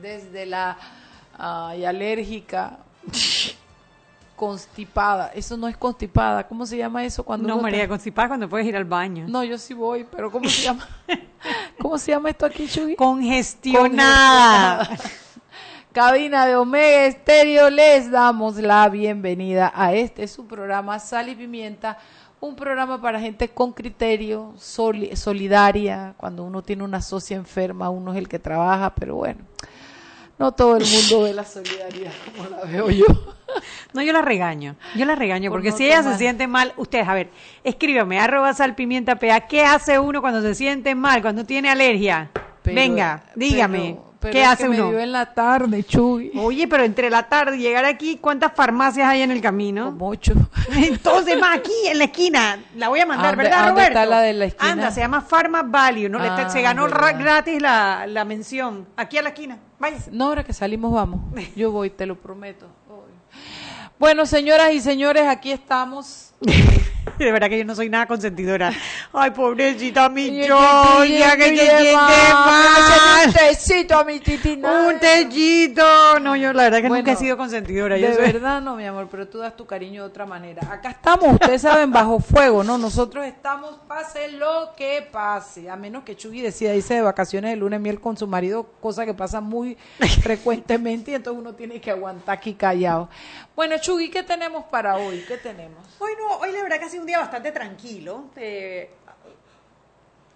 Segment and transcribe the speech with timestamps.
[0.00, 0.76] desde la
[1.38, 2.78] ay, alérgica,
[4.36, 5.28] constipada.
[5.34, 6.46] Eso no es constipada.
[6.46, 9.26] ¿Cómo se llama eso cuando No, María, constipada cuando puedes ir al baño.
[9.28, 10.86] No, yo sí voy, pero ¿cómo se llama?
[11.80, 12.96] ¿Cómo se llama esto aquí, Chugui?
[12.96, 14.88] Congestionada.
[15.92, 21.98] Cabina de Omega Estéreo, les damos la bienvenida a este su programa Sal y Pimienta,
[22.40, 28.12] un programa para gente con criterio, soli- solidaria, cuando uno tiene una socia enferma, uno
[28.12, 29.40] es el que trabaja, pero bueno,
[30.38, 33.06] no todo el mundo ve la solidaridad como la veo yo.
[33.94, 34.76] No, yo la regaño.
[34.94, 37.30] Yo la regaño, Por porque no si ella se siente mal, ustedes, a ver,
[37.64, 42.30] escríbame, arroba salpimienta PA, ¿qué hace uno cuando se siente mal, cuando tiene alergia?
[42.62, 44.90] Pero- Venga, dígame, pero- pero ¿qué es hace que me uno?
[44.90, 46.32] dio en la tarde, Chuy.
[46.36, 49.86] Oye, pero entre la tarde y llegar aquí, ¿cuántas farmacias hay en el camino?
[49.86, 50.32] Como ocho.
[50.74, 52.58] Entonces, más aquí, en la esquina.
[52.76, 53.88] La voy a mandar, ¿A dónde- ¿verdad, Roberto?
[53.98, 54.72] está la de la esquina?
[54.72, 56.18] Anda, se llama Pharma Value, ¿no?
[56.18, 57.14] Está- Ah, se ganó verdad.
[57.18, 58.86] gratis la, la mención.
[58.96, 59.58] Aquí a la esquina.
[59.78, 60.10] Váyase.
[60.12, 61.20] No, ahora que salimos vamos.
[61.56, 62.66] Yo voy, te lo prometo.
[63.98, 66.32] Bueno, señoras y señores, aquí estamos.
[67.18, 68.72] De verdad que yo no soy nada consentidora.
[69.12, 72.08] Ay, pobrecita mi el choya, que de siente ma-
[72.46, 73.26] mal.
[73.26, 74.86] Un tecito a mi titina.
[74.88, 76.18] Un tellito.
[76.20, 77.96] No, yo la verdad que Bueno, nunca he sido consentidora.
[77.96, 80.62] De Yo soy- verdad no, mi amor, pero tú das tu cariño de otra manera.
[80.70, 82.78] Acá estamos, ustedes saben, bajo fuego, ¿no?
[82.78, 85.70] Nosotros estamos, pase lo que pase.
[85.70, 88.66] A menos que Chugui decida irse de vacaciones de luna de miel con su marido,
[88.80, 89.76] cosa que pasa muy
[90.22, 93.08] frecuentemente y entonces uno tiene que aguantar aquí callado.
[93.56, 95.24] Bueno, Chugui, ¿qué tenemos para hoy?
[95.26, 95.78] ¿Qué tenemos?
[95.98, 98.24] Bueno, hoy la verdad que ha sido un día bastante tranquilo.
[98.36, 98.90] Eh,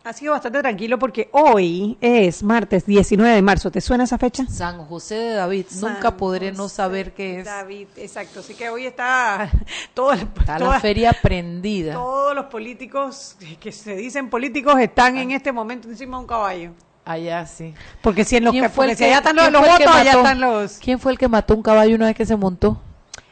[0.04, 3.70] ha sido bastante tranquilo porque hoy es martes 19 de marzo.
[3.70, 4.44] ¿Te suena esa fecha?
[4.48, 5.66] San José de David.
[5.80, 7.44] Nunca podré no saber qué es.
[7.44, 8.40] David, exacto.
[8.40, 9.48] Así que hoy está
[9.94, 11.92] Está la toda- feria prendida.
[11.94, 16.70] todos los políticos que se dicen políticos están en este momento encima de un caballo.
[17.04, 17.72] Allá sí.
[18.00, 20.78] Porque si en los ¿Quién que, porque si allá están los, votos, allá están los.
[20.78, 22.80] ¿Quién fue el que mató un caballo una vez que se montó?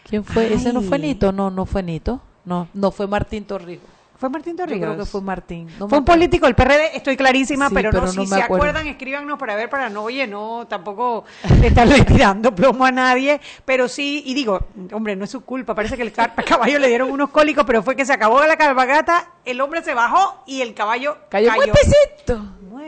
[0.08, 0.52] ¿Quién fue?
[0.54, 0.98] ¿Ese no fue.
[1.00, 1.30] Nito?
[1.32, 2.20] No, no fue Nito.
[2.44, 3.84] No, no fue Martín Torrijos.
[4.18, 4.82] Fue Martín Yo Torrijos.
[4.86, 5.66] creo que fue Martín.
[5.78, 8.34] No Fue un político del PRD, estoy clarísima, Sí, pero, pero no, no si se
[8.34, 8.64] acuerdo.
[8.66, 11.24] acuerdan, escríbanos para ver, para no, oye, no, tampoco
[11.62, 14.60] estarle tirando plomo a nadie, pero sí, y digo,
[14.92, 17.64] hombre, no es su culpa, parece que el ca- al caballo le dieron unos cólicos,
[17.66, 21.50] pero fue que se acabó la cabalgata, el hombre se bajó y el caballo Cayó
[21.54, 22.44] muertecito.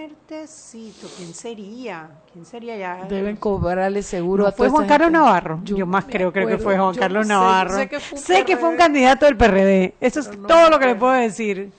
[0.06, 2.10] Muertecito, ¿quién sería?
[2.32, 3.04] ¿Quién sería ya?
[3.08, 5.18] Deben cobrarle seguro ¿No a fue Juan Carlos gente.
[5.20, 5.60] Navarro.
[5.62, 7.76] Yo, Yo más creo, creo que fue Juan Carlos sé, Navarro.
[7.76, 8.78] sé que fue un Sé que fue un PRD.
[8.78, 9.94] candidato del PRD.
[10.00, 11.70] Eso es no todo lo que le puedo decir.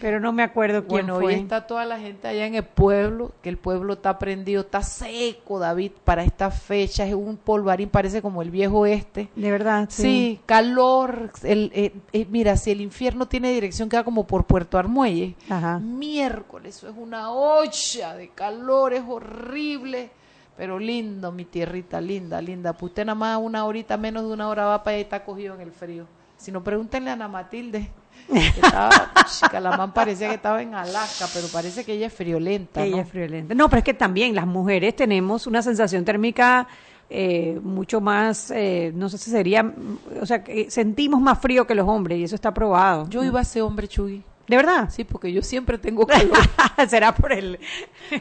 [0.00, 1.26] Pero no me acuerdo quién Bueno, fue.
[1.26, 4.82] hoy está toda la gente allá en el pueblo, que el pueblo está prendido, está
[4.82, 7.06] seco, David, para esta fecha.
[7.06, 9.28] Es un polvarín, parece como el viejo este.
[9.36, 10.02] De verdad, sí.
[10.02, 11.30] Sí, calor.
[11.42, 15.36] El, eh, eh, mira, si el infierno tiene dirección, queda como por Puerto Armuelle.
[15.48, 15.78] Ajá.
[15.78, 20.10] Miércoles, eso es una olla de calor, es horrible.
[20.56, 22.72] Pero lindo, mi tierrita, linda, linda.
[22.74, 25.24] Pues usted nada más una horita, menos de una hora va para allá y está
[25.24, 26.06] cogido en el frío.
[26.36, 27.90] Si no, pregúntenle a Ana Matilde.
[28.38, 29.12] Estaba,
[29.60, 32.84] la man parecía que estaba en Alaska, pero parece que ella es friolenta.
[32.84, 33.02] Ella ¿no?
[33.02, 33.54] es friolenta.
[33.54, 36.66] No, pero es que también las mujeres tenemos una sensación térmica
[37.08, 39.74] eh, mucho más, eh, no sé si sería,
[40.20, 43.08] o sea, que sentimos más frío que los hombres y eso está probado.
[43.10, 44.22] Yo iba a ser hombre chugui.
[44.46, 44.88] ¿De verdad?
[44.90, 46.36] Sí, porque yo siempre tengo calor
[46.88, 47.60] Será por el...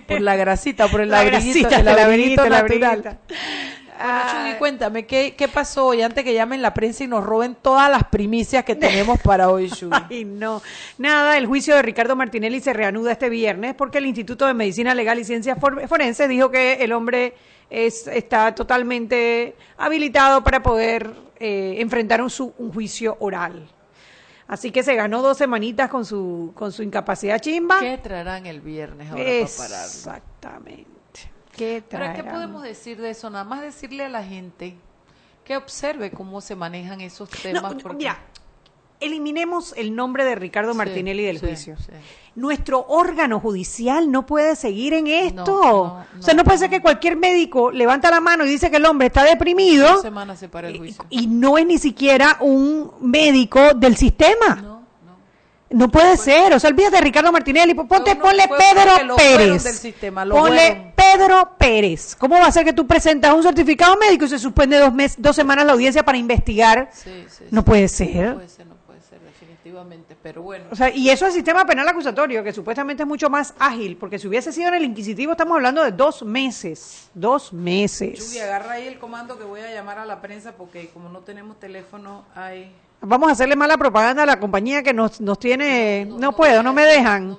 [0.08, 3.00] por la grasita, por el La grasita, el el abriguito abriguito, el natural.
[3.00, 3.18] abriguito.
[4.00, 4.56] Chugui, Ay.
[4.58, 8.06] cuéntame, ¿qué, ¿qué pasó hoy antes que llamen la prensa y nos roben todas las
[8.06, 9.98] primicias que tenemos para hoy, Chugui?
[10.10, 10.62] Ay, no.
[10.98, 14.96] Nada, el juicio de Ricardo Martinelli se reanuda este viernes porque el Instituto de Medicina
[14.96, 17.34] Legal y Ciencias For- Forense dijo que el hombre
[17.70, 23.68] es, está totalmente habilitado para poder eh, enfrentar un, su- un juicio oral.
[24.48, 27.82] Así que se ganó dos semanitas con su, con su incapacidad chimba.
[27.82, 29.24] ¿Qué traerán el viernes ahora
[29.58, 29.86] para
[31.60, 31.66] Exactamente.
[31.66, 32.34] ¿Qué Pero ¿qué traerán?
[32.36, 33.30] podemos decir de eso?
[33.30, 34.76] Nada más decirle a la gente
[35.44, 37.64] que observe cómo se manejan esos temas.
[37.64, 38.20] no, porque- mira,
[39.00, 41.78] eliminemos el nombre de Ricardo Sí, Martinelli del sí, juicio.
[41.78, 41.92] sí.
[42.36, 45.44] Nuestro órgano judicial no puede seguir en esto.
[45.46, 48.70] no, o sea, no no, puede ser que cualquier médico levanta la mano y dice
[48.70, 51.06] que el hombre está deprimido Dos semanas se para el y, juicio.
[51.10, 54.69] y no es ni siquiera un médico del sistema.
[55.72, 59.64] No, puede ser, o sea, olvídate de Ricardo Martinelli, ponte, No, no, ponle Pedro Pérez.
[59.64, 60.94] del sistema, ponle fueron.
[60.96, 62.16] Pedro Pérez.
[62.16, 65.16] ¿Cómo va a ser que tú presentas un certificado médico y se suspende dos, mes,
[65.18, 66.90] dos semanas la audiencia para investigar?
[66.92, 67.66] Sí, sí, No sí.
[67.66, 68.30] puede ser.
[68.30, 70.16] No puede ser, no puede ser, definitivamente.
[70.24, 70.66] Pero bueno.
[70.72, 74.18] O sea, y eso es sistema penal acusatorio, que supuestamente es mucho más ágil, porque
[74.18, 77.10] si hubiese sido en el Inquisitivo, estamos hablando de dos meses.
[77.14, 78.18] Dos meses.
[78.32, 81.20] Chuy, agarra ahí el comando que voy a llamar a la prensa porque como no
[81.20, 82.72] tenemos teléfono, hay...
[83.02, 86.06] Vamos a hacerle mala propaganda a la compañía que nos, nos tiene...
[86.06, 87.38] No, puedo, no me dejan.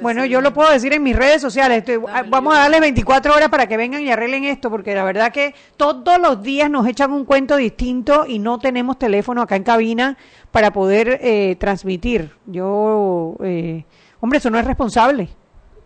[0.00, 1.84] bueno, yo lo puedo decir en mis redes sociales.
[2.28, 5.54] vamos a darle 24 horas para que vengan y arreglen esto, porque la verdad que
[5.76, 10.16] todos los días nos echan un cuento distinto y no tenemos teléfono acá en cabina
[10.50, 12.32] para poder eh, transmitir.
[12.46, 13.84] Yo, eh,
[14.20, 15.28] hombre, eso no es responsable.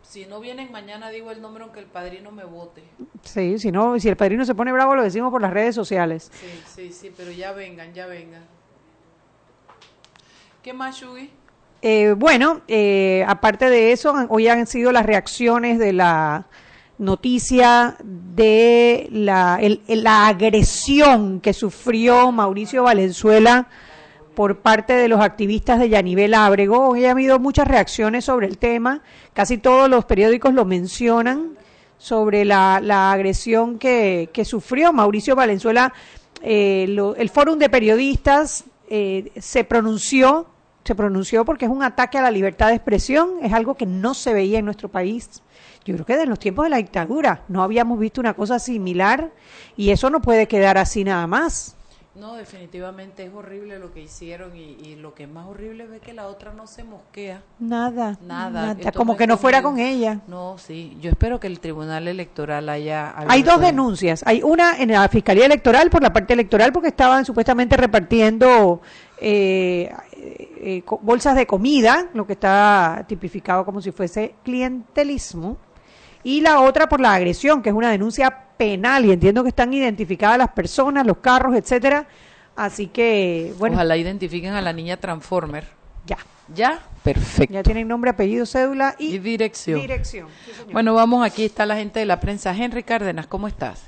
[0.03, 2.85] Si no vienen mañana digo el nombre aunque el padrino me vote.
[3.23, 6.31] Sí, si no, si el padrino se pone bravo lo decimos por las redes sociales.
[6.33, 8.56] Sí, sí, sí, pero ya vengan, ya vengan.
[10.67, 11.31] ¿Qué más, Shugi?
[11.81, 16.49] Eh, bueno, eh, aparte de eso, hoy han sido las reacciones de la
[16.99, 23.69] noticia de la, la agresión que sufrió Mauricio Valenzuela
[24.35, 26.89] por parte de los activistas de Yanivel Ábrego.
[26.89, 29.03] Hoy ha habido muchas reacciones sobre el tema,
[29.35, 31.57] casi todos los periódicos lo mencionan
[31.97, 35.93] sobre la, agresión que, sufrió Mauricio Valenzuela.
[36.43, 40.47] Eh, el Fórum de Periodistas eh, se pronunció,
[40.87, 44.15] se pronunció porque es un ataque a la libertad de expresión, es algo que no
[44.15, 45.43] se veía en nuestro país.
[45.85, 49.31] Yo creo que desde los tiempos de la dictadura no habíamos visto una cosa similar
[49.77, 51.77] y eso no puede quedar así nada más.
[52.19, 56.15] No, definitivamente es horrible lo que hicieron y, lo que es más horrible es que
[56.15, 57.43] la otra no se mosquea.
[57.59, 58.17] Nada.
[58.23, 58.75] Nada.
[58.95, 60.21] como que no fuera con ella.
[60.27, 60.97] No, sí.
[60.99, 63.15] Yo espero que el Tribunal Electoral haya...
[63.29, 64.23] Hay dos denuncias.
[64.27, 68.81] Hay una en la Fiscalía Electoral por la parte electoral porque estaban supuestamente repartiendo
[69.19, 69.93] eh,
[70.27, 75.59] eh, bolsas de comida, lo que está tipificado como si fuese clientelismo.
[76.23, 79.73] Y la otra por la agresión, que es una denuncia penal y entiendo que están
[79.73, 82.07] identificadas las personas, los carros, etcétera.
[82.57, 83.77] Así que, bueno.
[83.77, 85.69] Ojalá identifiquen a la niña Transformer.
[86.07, 86.19] Ya.
[86.55, 86.81] ¿Ya?
[87.03, 87.55] Perfecto.
[87.55, 89.81] Ya tienen nombre, apellido, cédula y, dirección.
[89.81, 90.29] Dirección.
[90.73, 92.55] bueno, vamos, aquí está la gente de la prensa.
[92.57, 93.87] Henry Cárdenas, ¿cómo estás?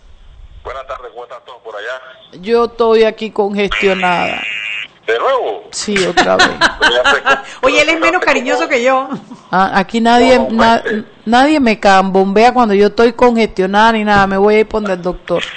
[0.62, 2.40] Buenas tardes, ¿cómo están todos por allá?
[2.42, 4.42] Yo estoy aquí congestionada.
[5.08, 5.64] ¿De nuevo?
[5.70, 6.48] Sí, otra vez.
[7.62, 9.08] Oye, él es menos cariñoso que yo.
[9.50, 10.38] Ah, aquí nadie
[11.24, 14.26] nadie me cambombea cuando yo estoy congestionada ni nada.
[14.26, 15.42] Me voy a ir poner el doctor.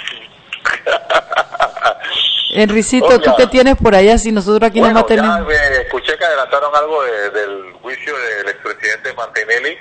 [2.54, 5.40] Enricito, ¿tú qué tienes por allá si nosotros aquí no más tenemos?
[5.82, 9.76] escuché que adelantaron algo del juicio del expresidente Mantinelli,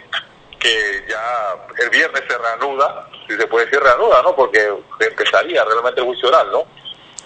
[0.60, 4.36] que ya el viernes se reanuda, si se puede decir reanuda, ¿no?
[4.36, 4.70] Porque
[5.00, 6.66] empezaría realmente el juicio oral, ¿no?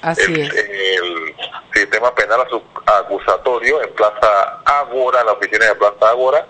[0.01, 1.35] Así el, el
[1.75, 2.47] sistema penal
[2.85, 6.47] acusatorio en Plaza Ágora, en la oficina de Plaza Ágora,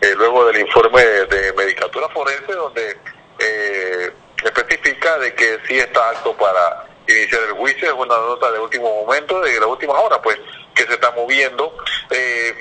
[0.00, 2.96] eh, luego del informe de medicatura forense, donde
[3.38, 4.10] eh,
[4.42, 9.04] especifica de que sí está apto para iniciar el juicio, es una nota de último
[9.04, 10.38] momento, de las últimas horas, pues,
[10.74, 11.76] que se está moviendo.
[12.10, 12.54] Eh,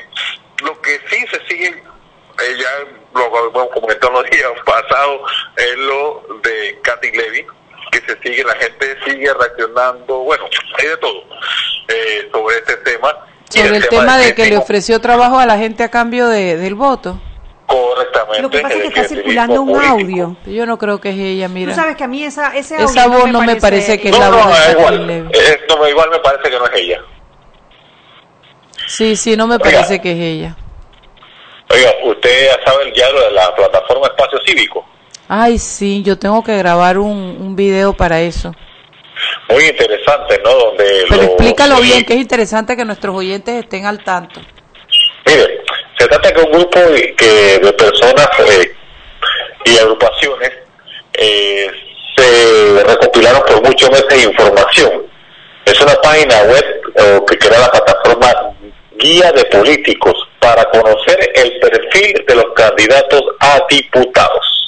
[0.64, 1.84] lo que sí se sigue,
[2.38, 2.70] ya
[3.14, 7.48] lo hemos comentado los días pasados, es lo de Katy Levy,
[7.92, 10.46] que se sigue, la gente sigue reaccionando, bueno,
[10.80, 11.24] hay de todo
[11.88, 13.10] eh, sobre este tema.
[13.50, 16.74] Sobre el, tema, de, que le ofreció trabajo a la gente a cambio de, del
[16.76, 17.22] voto.
[17.68, 18.42] Correctamente.
[18.42, 20.38] Lo que pasa es que está circulando un audio.
[20.46, 21.74] Yo no creo que es ella, mira.
[21.74, 24.18] Tú sabes que a mí esa, ese audio esa voz no me parece, que es
[24.18, 25.08] la voz de igual,
[25.68, 27.02] no, igual me parece que no es ella.
[28.88, 30.58] Sí, sí, no me parece que es ella.
[31.70, 34.86] Oiga, usted ya sabe ya lo de la plataforma Espacio Cívico.
[35.34, 38.54] Ay, sí, yo tengo que grabar un, un video para eso.
[39.48, 40.52] Muy interesante, ¿no?
[40.52, 44.42] Donde Pero explícalo bien, que es interesante que nuestros oyentes estén al tanto.
[45.26, 45.62] Mire,
[45.98, 46.82] se trata de un grupo
[47.18, 48.76] que, de personas eh,
[49.64, 50.52] y agrupaciones
[51.14, 51.72] eh,
[52.18, 55.04] se recopilaron por muchos meses información.
[55.64, 58.34] Es una página web que crea la plataforma
[59.00, 64.61] Guía de Políticos para conocer el perfil de los candidatos a diputados.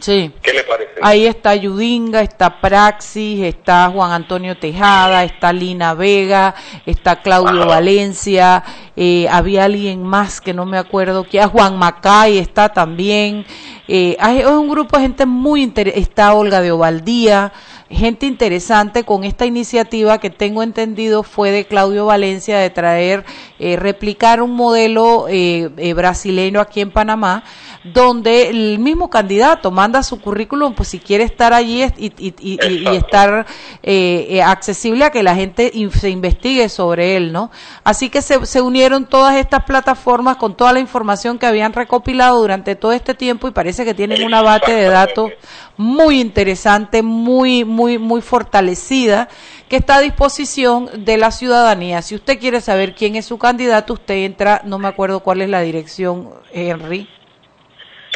[0.00, 0.32] Sí.
[0.42, 0.92] ¿Qué le parece?
[1.02, 6.54] Ahí está Yudinga, está Praxis, está Juan Antonio Tejada, está Lina Vega,
[6.86, 8.64] está Claudio Valencia,
[8.96, 13.46] eh, había alguien más que no me acuerdo, que a Juan Macay está también.
[13.86, 17.52] Eh, es un grupo de gente muy interesante, está Olga de Ovaldía,
[17.90, 23.24] gente interesante con esta iniciativa que tengo entendido fue de Claudio Valencia de traer,
[23.58, 27.44] eh, replicar un modelo eh, eh, brasileño aquí en Panamá
[27.84, 32.96] donde el mismo candidato manda su currículum, pues si quiere estar allí y, y, y,
[32.96, 33.46] estar
[33.82, 37.50] eh, eh, accesible a que la gente se investigue sobre él, ¿no?
[37.84, 42.40] Así que se, se unieron todas estas plataformas con toda la información que habían recopilado
[42.40, 45.30] durante todo este tiempo y parece que tienen una base de datos
[45.76, 49.28] muy interesante, muy, muy, muy fortalecida
[49.68, 52.02] que está a disposición de la ciudadanía.
[52.02, 55.50] Si usted quiere saber quién es su candidato, usted entra, no me acuerdo cuál es
[55.50, 57.08] la dirección, Henry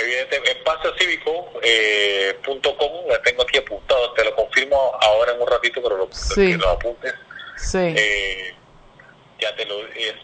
[0.02, 2.36] evidentemente, espaciocívico.com, eh,
[3.08, 6.52] la tengo aquí apuntado, te lo confirmo ahora en un ratito, pero lo, sí.
[6.52, 7.14] que lo apuntes.
[7.56, 7.94] Sí.
[7.96, 8.54] Eh,
[9.40, 9.76] ya te lo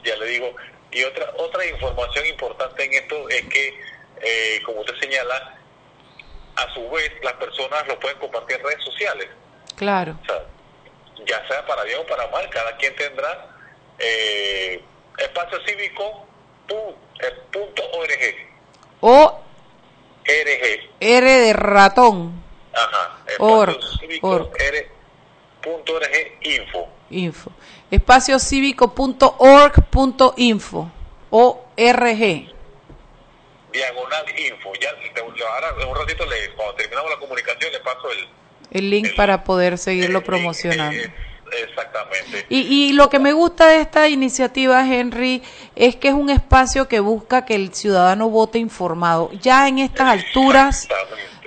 [0.04, 0.54] ya le digo.
[0.90, 3.80] Y otra otra información importante en esto es que,
[4.22, 5.58] eh, como usted señala,
[6.56, 9.28] a su vez las personas lo pueden compartir en redes sociales.
[9.76, 10.18] Claro.
[10.22, 10.42] O sea,
[11.26, 13.46] ya sea para bien o para mal, cada quien tendrá
[13.98, 14.82] eh,
[15.18, 16.26] espacio cívico
[16.68, 18.34] eh, punto org.
[19.00, 19.40] O
[20.28, 20.90] RG.
[21.00, 22.42] R de ratón.
[22.74, 23.16] Ajá.
[23.38, 24.50] Org, Espacio cívico org.
[24.60, 24.88] R,
[25.62, 26.10] punto org
[26.42, 26.88] info.
[27.10, 27.50] Info.
[27.90, 30.90] Espaciocívico.org.info.
[31.30, 32.52] O RG.
[33.72, 34.72] Diagonal info.
[34.80, 38.28] Ya, te- ahora en un ratito, le, cuando terminamos la comunicación, le paso el.
[38.70, 41.00] El link el- para poder seguirlo eh, promocionando.
[41.02, 41.12] eh,
[41.56, 42.46] exactamente.
[42.48, 45.42] Y, y lo que me gusta de esta iniciativa, Henry,
[45.74, 49.30] es que es un espacio que busca que el ciudadano vote informado.
[49.40, 50.88] Ya en estas alturas,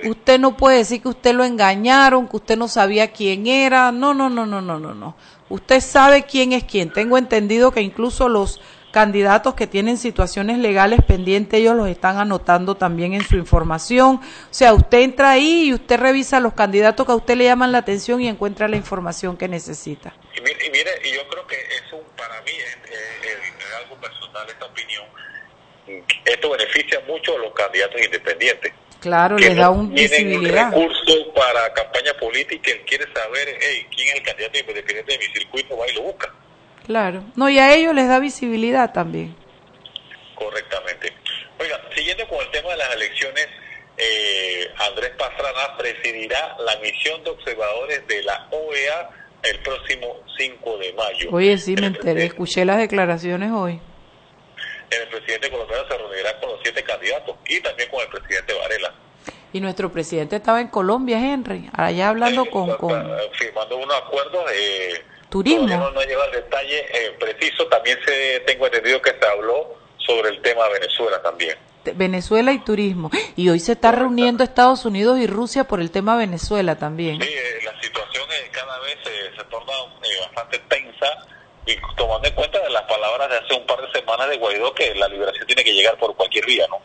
[0.04, 3.92] usted no puede decir que usted lo engañaron, que usted no sabía quién era.
[3.92, 5.14] No, no, no, no, no, no, no.
[5.48, 6.92] Usted sabe quién es quién.
[6.92, 8.60] Tengo entendido que incluso los
[8.92, 14.16] candidatos que tienen situaciones legales pendientes, ellos los están anotando también en su información.
[14.16, 17.72] O sea, usted entra ahí y usted revisa los candidatos que a usted le llaman
[17.72, 20.12] la atención y encuentra la información que necesita.
[20.36, 23.82] Y mire, y mire, y yo creo que es un, para mí es, es- es-
[23.82, 25.04] algo personal esta opinión.
[26.26, 28.72] Esto beneficia mucho a los candidatos independientes.
[29.00, 30.70] Claro, que les da un visibilidad.
[30.70, 35.18] recursos para campaña política y él quiere saber hey, quién es el candidato independiente de
[35.18, 36.32] mi circuito, va y lo busca
[36.86, 37.22] Claro.
[37.36, 39.34] No, y a ellos les da visibilidad también.
[40.34, 41.12] correctamente.
[41.60, 43.46] Oiga, siguiendo con el tema de las elecciones,
[43.96, 49.10] eh, Andrés Pastrana presidirá la misión de observadores de la OEA
[49.44, 51.28] el próximo 5 de mayo.
[51.30, 53.80] Oye, sí, me enteré, escuché las declaraciones hoy.
[54.90, 58.92] El presidente colombiano se reunirá con los siete candidatos y también con el presidente Varela.
[59.52, 62.76] Y nuestro presidente estaba en Colombia, Henry, allá hablando Eh, con...
[62.76, 63.06] con...
[63.38, 64.44] firmando unos acuerdos.
[64.54, 65.66] Eh, Turismo.
[65.66, 67.66] No, no lleva el detalle eh, preciso.
[67.68, 71.56] También se tengo entendido que se habló sobre el tema de Venezuela también.
[71.94, 73.10] Venezuela y turismo.
[73.34, 77.20] Y hoy se está reuniendo Estados Unidos y Rusia por el tema Venezuela también.
[77.20, 79.72] Sí, eh, la situación eh, cada vez eh, se torna
[80.26, 81.06] bastante tensa
[81.66, 84.74] y tomando en cuenta de las palabras de hace un par de semanas de Guaidó
[84.74, 86.76] que la liberación tiene que llegar por cualquier vía, ¿no?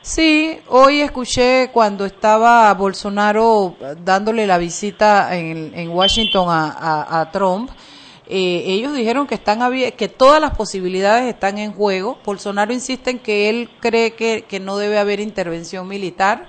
[0.00, 7.30] Sí, hoy escuché cuando estaba Bolsonaro dándole la visita en, en Washington a, a- a
[7.32, 7.70] Trump,
[8.30, 9.60] eh, ellos dijeron que están
[9.96, 12.18] que todas las posibilidades están en juego.
[12.24, 16.46] Bolsonaro insiste en que él cree que, que no debe haber intervención militar.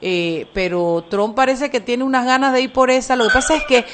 [0.00, 3.16] Eh, pero Trump parece que tiene unas ganas de ir por esa.
[3.16, 3.84] Lo que pasa es que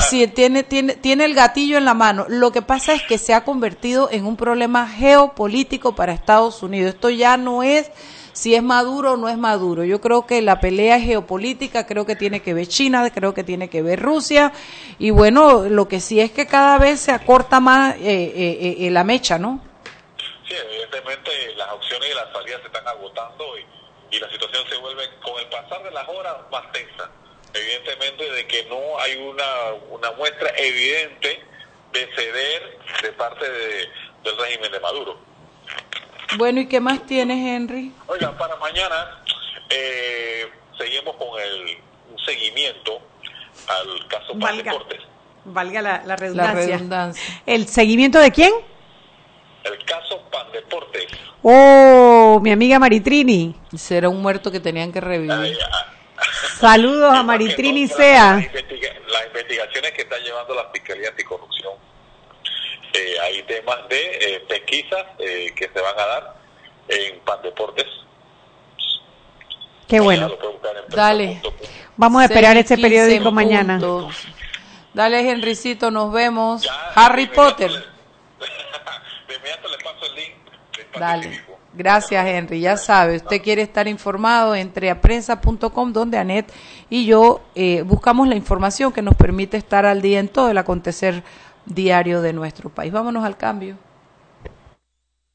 [0.00, 2.26] si tiene, tiene, tiene el gatillo en la mano.
[2.28, 6.94] Lo que pasa es que se ha convertido en un problema geopolítico para Estados Unidos.
[6.94, 7.90] Esto ya no es
[8.34, 9.84] si es maduro o no es maduro.
[9.84, 13.44] Yo creo que la pelea es geopolítica, creo que tiene que ver China, creo que
[13.44, 14.52] tiene que ver Rusia.
[14.98, 18.90] Y bueno, lo que sí es que cada vez se acorta más eh, eh, eh,
[18.90, 19.60] la mecha, ¿no?
[20.48, 23.73] Sí, evidentemente las opciones y las salidas se están agotando y,
[24.14, 27.10] y la situación se vuelve con el pasar de las horas más tensa.
[27.52, 29.44] Evidentemente de que no hay una,
[29.90, 31.40] una muestra evidente
[31.92, 33.88] de ceder de parte de-
[34.24, 35.18] del régimen de Maduro.
[36.36, 37.92] Bueno, ¿y qué más tienes, Henry?
[38.08, 39.22] Oiga, para mañana
[39.70, 41.78] eh, seguimos con el
[42.12, 43.00] un seguimiento
[43.68, 44.72] al caso Pan Valga.
[44.72, 45.00] Deportes.
[45.44, 46.76] Valga la, la La redundancia.
[46.76, 47.42] redundancia.
[47.46, 48.52] ¿El seguimiento de quién?
[49.64, 51.06] El caso Pan Deportes.
[51.42, 53.54] Oh, mi amiga Maritrini.
[53.76, 55.32] Será un muerto que tenían que revivir.
[55.32, 55.86] Ay, ah,
[56.58, 58.34] Saludos a Maritrini Sea.
[58.36, 61.72] Las, investiga- las investigaciones que está llevando la Fiscalía Anticorrupción.
[62.92, 64.00] Eh, hay temas de
[64.36, 66.34] eh, pesquisas eh, que se van a dar
[66.88, 67.86] en Pan Deportes.
[69.88, 70.30] Qué bueno.
[70.88, 71.42] Dale.
[71.96, 73.80] Vamos a esperar este periódico mañana.
[74.92, 76.62] Dale, Henrycito, nos vemos.
[76.62, 77.93] Ya, Harry Potter.
[79.44, 80.34] Le- de inmediato le paso el link.
[80.76, 81.22] del Espacio Dale.
[81.24, 81.58] Cívico.
[81.76, 82.60] Gracias, Henry.
[82.60, 86.52] Ya sabe, usted quiere estar informado, entre a prensa.com, donde Anet
[86.90, 90.58] y yo eh, buscamos la información que nos permite estar al día en todo el
[90.58, 91.22] acontecer
[91.66, 92.92] diario de nuestro país.
[92.92, 93.76] Vámonos al cambio.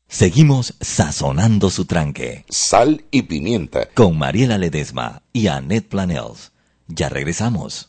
[0.08, 3.88] Seguimos sazonando su tranque Sal y pimienta.
[3.94, 6.52] con Mariela Ledesma y Annette Planels.
[6.88, 7.89] Ya regresamos.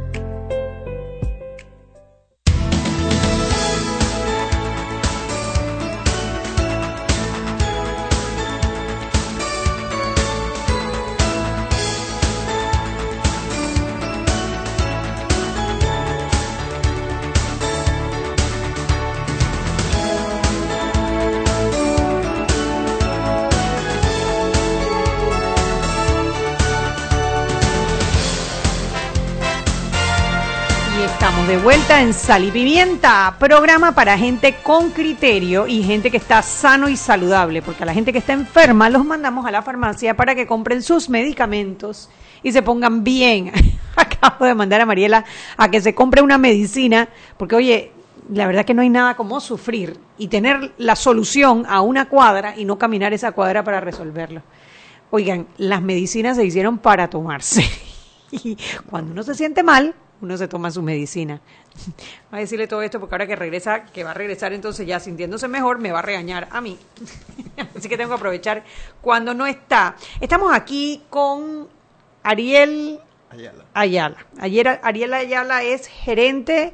[31.99, 36.95] En Sal y Pimienta, programa para gente con criterio y gente que está sano y
[36.95, 40.47] saludable, porque a la gente que está enferma los mandamos a la farmacia para que
[40.47, 42.09] compren sus medicamentos
[42.43, 43.51] y se pongan bien.
[43.95, 45.25] Acabo de mandar a Mariela
[45.57, 47.91] a que se compre una medicina, porque oye,
[48.31, 52.55] la verdad que no hay nada como sufrir y tener la solución a una cuadra
[52.57, 54.43] y no caminar esa cuadra para resolverlo.
[55.09, 57.65] Oigan, las medicinas se hicieron para tomarse.
[58.33, 58.55] Y
[58.89, 61.41] cuando uno se siente mal, uno se toma su medicina.
[62.29, 64.99] Voy a decirle todo esto porque ahora que regresa, que va a regresar entonces ya
[64.99, 66.77] sintiéndose mejor, me va a regañar a mí.
[67.75, 68.63] Así que tengo que aprovechar
[69.01, 69.95] cuando no está.
[70.19, 71.67] Estamos aquí con
[72.23, 72.99] Ariel
[73.31, 73.65] Ayala.
[73.73, 74.25] Ayala.
[74.39, 76.73] Ayer, Ariel Ayala es gerente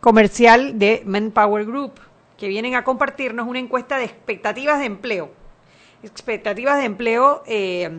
[0.00, 2.00] comercial de Manpower Group,
[2.36, 5.30] que vienen a compartirnos una encuesta de expectativas de empleo.
[6.02, 7.90] Expectativas de empleo eh,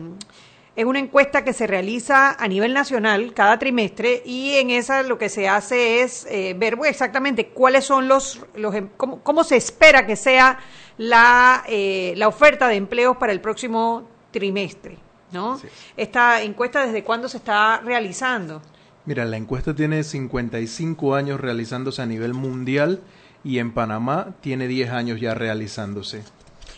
[0.76, 5.18] es una encuesta que se realiza a nivel nacional cada trimestre y en esa lo
[5.18, 9.44] que se hace es eh, ver bueno, exactamente cuáles son los, los em- cómo, cómo
[9.44, 10.58] se espera que sea
[10.96, 14.98] la, eh, la oferta de empleos para el próximo trimestre.
[15.32, 15.60] ¿no?
[15.96, 18.62] Esta encuesta, ¿desde cuándo se está realizando?
[19.06, 23.00] Mira, la encuesta tiene 55 años realizándose a nivel mundial
[23.42, 26.22] y en Panamá tiene 10 años ya realizándose.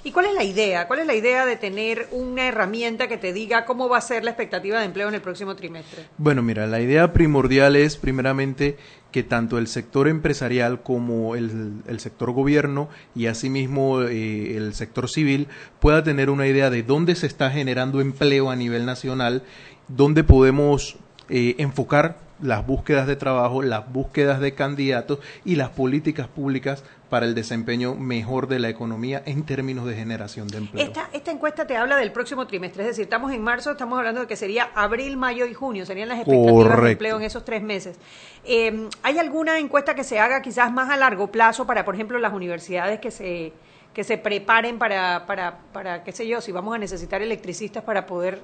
[0.05, 0.89] ¿Y cuál es la idea?
[0.89, 4.25] ¿Cuál es la idea de tener una herramienta que te diga cómo va a ser
[4.25, 6.07] la expectativa de empleo en el próximo trimestre?
[6.19, 8.77] Bueno, mira, la idea primordial es primeramente
[9.13, 15.47] que tanto el sector empresarial como el, sector gobierno y asimismo eh, el sector civil
[15.79, 19.45] pueda tener una idea de dónde se está generando empleo a nivel nacional,
[19.87, 20.97] dónde podemos
[21.29, 27.27] eh, enfocar las búsquedas de trabajo, las búsquedas de candidatos y las políticas públicas para
[27.27, 30.85] el desempeño mejor de la economía en términos de generación de empleo.
[30.85, 34.23] Esta, esta encuesta te habla del próximo trimestre, es decir, estamos en marzo, estamos hablando
[34.23, 36.89] de que sería abril, mayo y junio, serían las expectativas de Correcto.
[36.89, 37.99] empleo en esos tres meses.
[38.45, 42.19] Eh, ¿Hay alguna encuesta que se haga quizás más a largo plazo para, por ejemplo,
[42.19, 43.53] las universidades que se
[43.93, 48.07] que se preparen para, para, para, qué sé yo, si vamos a necesitar electricistas para
[48.07, 48.41] poder...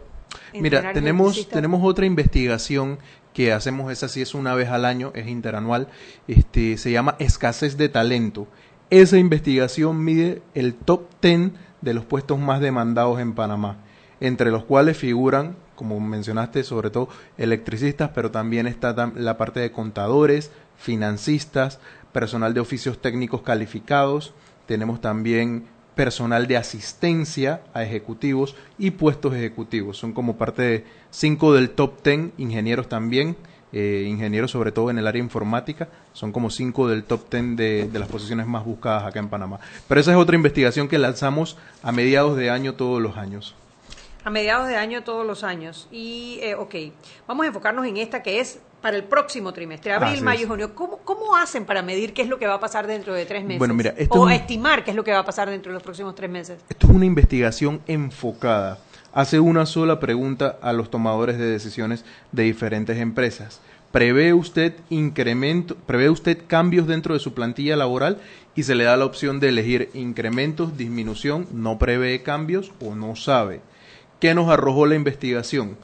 [0.53, 2.99] Mira, tenemos, tenemos otra investigación
[3.39, 5.87] que hacemos, esa sí es una vez al año, es interanual,
[6.27, 8.49] este, se llama escasez de talento.
[8.91, 13.77] Esa investigación mide el top 10 de los puestos más demandados en Panamá,
[14.19, 19.71] entre los cuales figuran, como mencionaste, sobre todo electricistas, pero también está la parte de
[19.71, 21.79] contadores, financistas,
[22.11, 24.35] personal de oficios técnicos calificados,
[24.67, 29.99] tenemos también personal de asistencia a ejecutivos y puestos ejecutivos.
[29.99, 33.37] Son como parte de cinco del top ten, ingenieros también,
[33.73, 37.89] eh, ingenieros sobre todo en el área informática, son como cinco del top ten de,
[37.89, 39.59] de las posiciones más buscadas acá en Panamá.
[39.89, 43.57] Pero esa es otra investigación que lanzamos a mediados de año todos los años.
[44.29, 45.89] A mediados de año todos los años.
[45.91, 46.75] Y, eh, ok,
[47.27, 50.47] vamos a enfocarnos en esta que es para el próximo trimestre, abril, Así mayo y
[50.47, 50.75] junio.
[50.75, 53.43] ¿Cómo, ¿Cómo hacen para medir qué es lo que va a pasar dentro de tres
[53.43, 53.59] meses?
[53.59, 55.73] Bueno, mira, esto o es un- estimar qué es lo que va a pasar dentro
[55.73, 56.61] de los próximos tres meses.
[56.69, 58.79] Esto es una investigación enfocada.
[59.15, 63.63] Hace una sola pregunta a los tomadores de decisiones de diferentes empresas.
[63.93, 68.19] ¿Prevé usted incremento, prevé usted cambios dentro de su plantilla laboral?
[68.55, 73.17] Y se le da la opción de elegir incrementos, disminución, no prevé cambios o no
[73.17, 73.63] sabe.
[74.21, 75.77] ¿Qué nos arrojó la investigación?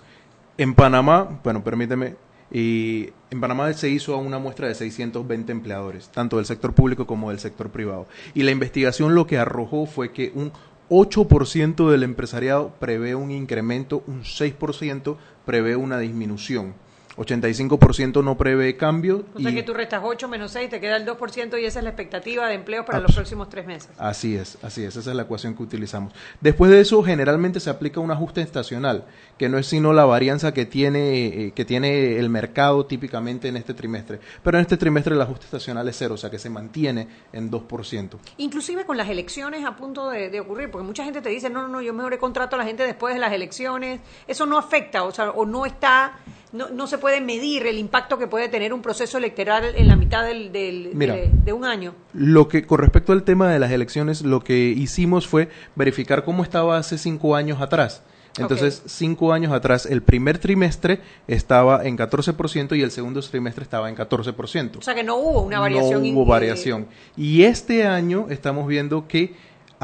[0.59, 2.17] En Panamá, bueno, permíteme,
[2.51, 7.31] y en Panamá se hizo una muestra de 620 empleadores, tanto del sector público como
[7.31, 8.07] del sector privado.
[8.35, 10.53] Y la investigación lo que arrojó fue que un
[10.91, 15.17] 8% del empresariado prevé un incremento, un 6%
[15.47, 16.75] prevé una disminución.
[17.17, 19.25] 85% no prevé cambio.
[19.35, 21.79] O sea y- que tú restas 8 menos 6, te queda el 2% y esa
[21.81, 23.91] es la expectativa de empleo para los próximos tres meses.
[23.99, 26.13] Así es, así es, esa es la ecuación que utilizamos.
[26.41, 29.05] Después de eso, generalmente se aplica un ajuste estacional,
[29.39, 33.57] que no es sino la varianza que tiene, eh, que tiene el mercado típicamente en
[33.57, 34.21] este trimestre.
[34.43, 37.51] Pero en este trimestre el ajuste estacional es cero, o sea que se mantiene en
[37.51, 38.19] 2%.
[38.39, 41.63] Inclusive con las elecciones a punto de, de ocurrir, porque mucha gente te dice, no,
[41.63, 44.01] no, no, yo mejor contrato a la gente después de las elecciones.
[44.27, 46.19] Eso no afecta, o sea, o no está,
[46.55, 49.97] no, no se puede medir el impacto que puede tener un proceso electoral en la
[49.97, 51.15] mitad del, del- Mira.
[51.15, 51.95] de, de un año.
[52.15, 56.43] Lo que, con respecto al tema de las elecciones, lo que hicimos fue verificar cómo
[56.43, 58.03] estaba hace cinco años atrás.
[58.37, 63.89] Entonces, cinco años atrás, el primer trimestre estaba en 14% y el segundo trimestre estaba
[63.89, 64.79] en 14%.
[64.79, 66.03] O sea que no hubo una variación.
[66.03, 66.87] No hubo eh, variación.
[67.17, 69.35] Y este año estamos viendo que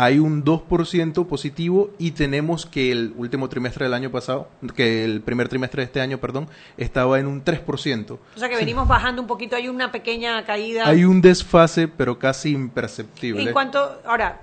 [0.01, 5.21] hay un 2% positivo y tenemos que el último trimestre del año pasado, que el
[5.21, 8.13] primer trimestre de este año, perdón, estaba en un 3%.
[8.13, 10.89] O sea que venimos bajando un poquito, hay una pequeña caída.
[10.89, 13.43] Hay un desfase, pero casi imperceptible.
[13.43, 14.41] En cuanto, ahora,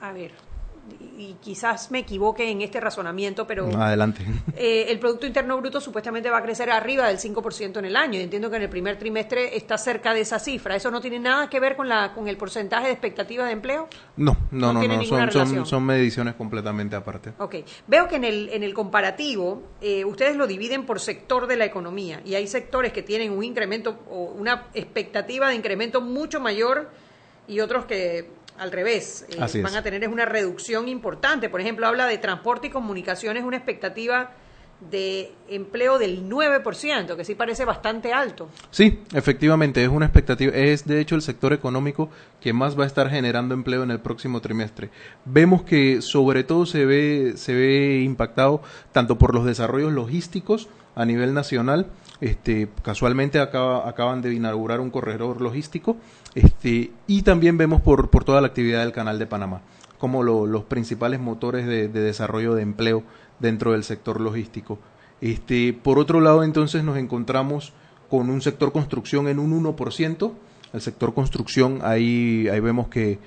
[0.00, 0.30] a ver,
[1.16, 4.24] y, quizás me equivoque en este razonamiento, pero Adelante.
[4.56, 8.18] eh, el Producto Interno Bruto supuestamente va a crecer arriba del 5% en el año.
[8.18, 10.74] Y entiendo que en el primer trimestre está cerca de esa cifra.
[10.74, 13.88] ¿Eso no tiene nada que ver con, la, con el porcentaje de expectativa de empleo?
[14.16, 17.32] No, no, No no, no, son, son, son mediciones completamente aparte.
[17.38, 17.56] Ok.
[17.86, 21.64] Veo que en el, en el comparativo eh, ustedes lo dividen por sector de la
[21.64, 26.90] economía y hay sectores que tienen un incremento o una expectativa de incremento mucho mayor
[27.48, 29.62] y otros que al revés eh, es.
[29.62, 31.48] van a tener es una reducción importante.
[31.48, 34.32] Por ejemplo, habla de transporte y comunicaciones, una expectativa
[34.90, 38.48] de empleo del 9%, que sí parece bastante alto.
[38.70, 42.10] Sí, efectivamente, es una expectativa, es de hecho el sector económico
[42.40, 44.90] que más va a estar generando empleo en el próximo trimestre.
[45.24, 48.62] Vemos que sobre todo se ve, se ve impactado
[48.92, 51.86] tanto por los desarrollos logísticos a nivel nacional,
[52.22, 55.98] este, casualmente acaba- acaban de inaugurar un corredor logístico,
[56.34, 59.60] este, y también vemos por, toda la actividad del canal de Panamá,
[59.98, 63.02] como lo- los principales motores de, de desarrollo de empleo
[63.40, 64.78] dentro del sector logístico.
[65.20, 67.72] Este, por otro lado, entonces nos encontramos
[68.08, 70.32] con un sector construcción en un 1%.
[70.72, 73.18] El sector construcción, ahí, ahí vemos que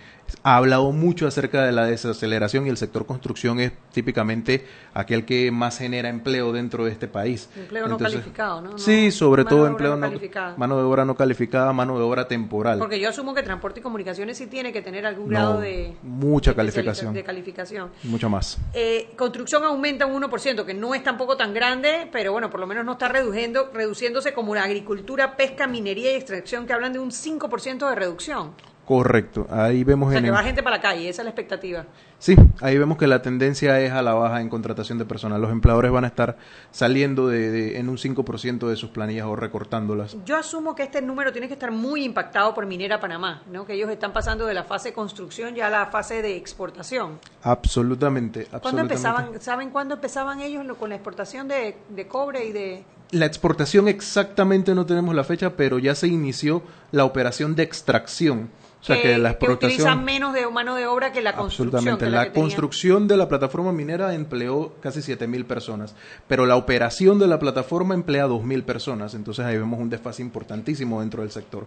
[0.44, 5.52] ha hablado mucho acerca de la desaceleración y el sector construcción es típicamente aquel que
[5.52, 7.50] más genera empleo dentro de este país.
[7.56, 8.72] Empleo no calificado, ¿no?
[8.72, 12.04] No- Sí, sobre mano todo empleo no no, mano de obra no calificada, mano de
[12.04, 12.80] obra temporal.
[12.80, 15.96] Porque yo asumo que transporte y comunicaciones sí tiene que tener algún No, grado de
[16.04, 17.14] mucha de calificación.
[17.14, 17.92] De calificación.
[18.04, 18.58] Mucho más.
[18.74, 22.68] Eh, construcción aumenta un 1%, que no es tampoco tan grande, pero bueno, por lo
[22.68, 27.00] menos no está reduciendo, reduciéndose como la agricultura, pesca, minería y extracción, que hablan de
[27.00, 28.52] un 5% de reducción.
[28.86, 29.48] Correcto.
[29.50, 31.30] Ahí vemos O sea, en que el- va gente para la calle, esa es la
[31.32, 31.86] expectativa.
[32.20, 35.42] Sí, ahí vemos que la tendencia es a la baja en contratación de personal.
[35.42, 36.38] Los empleadores van a estar
[36.72, 40.16] saliendo de, de- en un 5% de sus planillas o recortándolas.
[40.26, 43.66] Yo asumo que este número tiene que estar muy impactado por Minera Panamá, ¿no?
[43.66, 47.20] que ellos están pasando de la fase de construcción ya a la fase de exportación.
[47.44, 48.94] Absolutamente, ¿Cuándo absolutamente.
[48.96, 53.26] empezaban, ¿Saben cuándo empezaban ellos lo- con la exportación de, de cobre y de, La
[53.26, 58.50] exportación exactamente no tenemos la fecha, pero ya se inició la operación de extracción.
[58.86, 59.72] O sea que, la exportación...
[59.72, 61.70] utilizan menos de mano de obra que la construcción.
[61.70, 62.06] Absolutamente.
[62.06, 62.44] que La, que tenían.
[62.44, 65.96] construcción de la plataforma minera empleó casi 7.000 personas,
[66.28, 69.16] pero la operación de la plataforma emplea 2.000 personas.
[69.16, 71.66] Entonces ahí vemos un desfase importantísimo dentro del sector.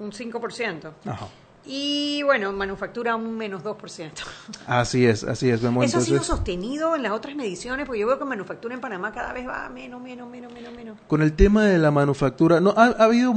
[0.00, 0.90] Un 5%.
[1.06, 1.28] Ajá.
[1.64, 4.10] Y bueno, manufactura un menos 2%.
[4.66, 5.62] Así es, así es.
[5.62, 7.86] Vemos ¿Eso ha sido sostenido en las otras mediciones?
[7.86, 10.98] Porque yo veo que manufactura en Panamá cada vez va menos, menos, menos, menos, menos.
[11.06, 13.32] Con el tema de la manufactura, no, ha, ha habido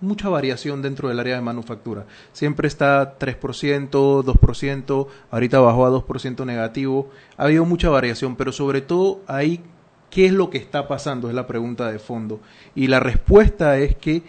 [0.00, 2.06] mucha variación dentro del área de manufactura.
[2.32, 7.10] Siempre está 3%, 2%, ahorita bajó a 2% negativo.
[7.36, 9.60] Ha habido mucha variación, pero sobre todo ahí,
[10.10, 11.28] ¿qué es lo que está pasando?
[11.28, 12.40] Es la pregunta de fondo.
[12.74, 14.22] Y la respuesta es que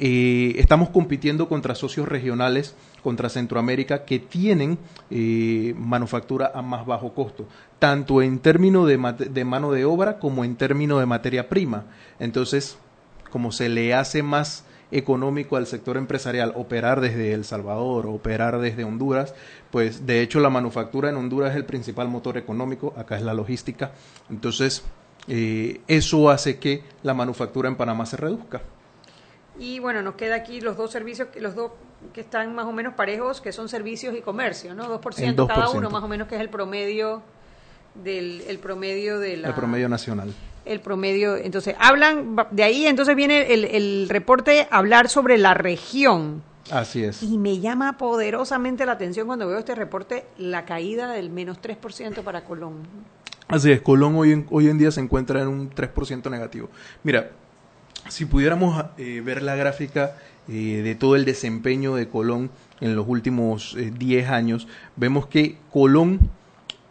[0.00, 4.78] eh, estamos compitiendo contra socios regionales, contra Centroamérica, que tienen
[5.10, 8.96] eh, manufactura a más bajo costo, tanto en términos de,
[9.30, 11.86] de mano de obra como en términos de materia prima.
[12.20, 12.78] Entonces,
[13.30, 18.84] como se le hace más económico al sector empresarial operar desde El Salvador, operar desde
[18.84, 19.34] Honduras,
[19.70, 23.34] pues de hecho la manufactura en Honduras es el principal motor económico, acá es la
[23.34, 23.92] logística,
[24.30, 24.84] entonces
[25.28, 28.62] eh, eso hace que la manufactura en Panamá se reduzca.
[29.58, 31.72] Y bueno, nos queda aquí los dos servicios, los dos
[32.14, 34.84] que están más o menos parejos, que son servicios y comercio, ¿no?
[34.84, 35.46] 2%, 2%.
[35.48, 37.22] cada uno, más o menos, que es el promedio
[37.94, 39.48] del el promedio de la...
[39.48, 40.32] El promedio nacional
[40.68, 41.36] el promedio.
[41.36, 46.42] Entonces, hablan, de ahí entonces viene el, el reporte hablar sobre la región.
[46.70, 47.22] Así es.
[47.22, 52.22] Y me llama poderosamente la atención cuando veo este reporte la caída del menos 3%
[52.22, 52.82] para Colón.
[53.48, 56.68] Así es, Colón hoy en, hoy en día se encuentra en un 3% negativo.
[57.02, 57.30] Mira,
[58.08, 60.16] si pudiéramos eh, ver la gráfica
[60.48, 62.50] eh, de todo el desempeño de Colón
[62.80, 66.30] en los últimos 10 eh, años, vemos que Colón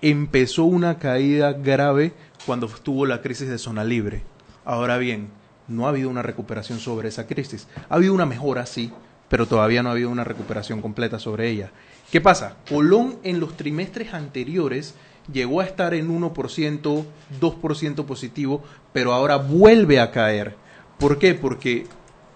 [0.02, 2.14] empezó una caída grave
[2.46, 4.24] cuando estuvo la crisis de zona libre.
[4.66, 5.30] Ahora bien,
[5.68, 7.68] no ha habido una recuperación sobre esa crisis.
[7.90, 8.92] Ha habido una mejora, sí,
[9.30, 11.72] pero todavía no ha habido una recuperación completa sobre ella.
[12.12, 12.58] ¿Qué pasa?
[12.70, 14.96] Colón en los trimestres anteriores
[15.32, 17.06] llegó a estar en 1%,
[17.42, 20.56] 2% positivo, pero ahora vuelve a caer.
[20.98, 21.34] ¿Por qué?
[21.34, 21.86] Porque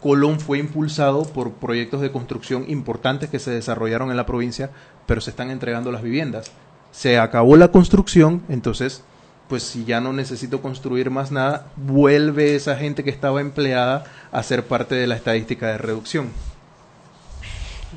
[0.01, 4.71] Colón fue impulsado por proyectos de construcción importantes que se desarrollaron en la provincia,
[5.05, 6.51] pero se están entregando las viviendas.
[6.91, 9.03] Se acabó la construcción, entonces
[9.51, 14.43] pues si ya no necesito construir más nada, vuelve esa gente que estaba empleada a
[14.43, 16.29] ser parte de la estadística de reducción.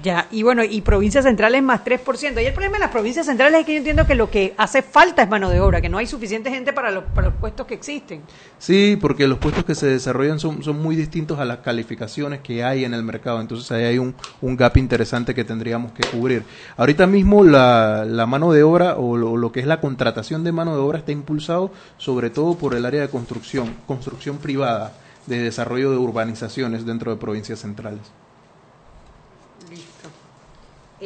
[0.05, 2.43] Ya, y bueno, y provincias centrales más 3%.
[2.43, 4.83] Y el problema en las provincias centrales es que yo entiendo que lo que hace
[4.83, 7.67] falta es mano de obra, que no hay suficiente gente para los, para los puestos
[7.67, 8.21] que existen.
[8.59, 12.63] Sí, porque los puestos que se desarrollan son, son muy distintos a las calificaciones que
[12.63, 13.41] hay en el mercado.
[13.41, 16.45] Entonces ahí hay un, un gap interesante que tendríamos que cubrir.
[16.77, 20.75] Ahorita mismo la, la mano de obra o lo que es la contratación de mano
[20.75, 24.93] de obra está impulsado sobre todo por el área de construcción, construcción privada,
[25.27, 28.03] de desarrollo de urbanizaciones dentro de provincias centrales.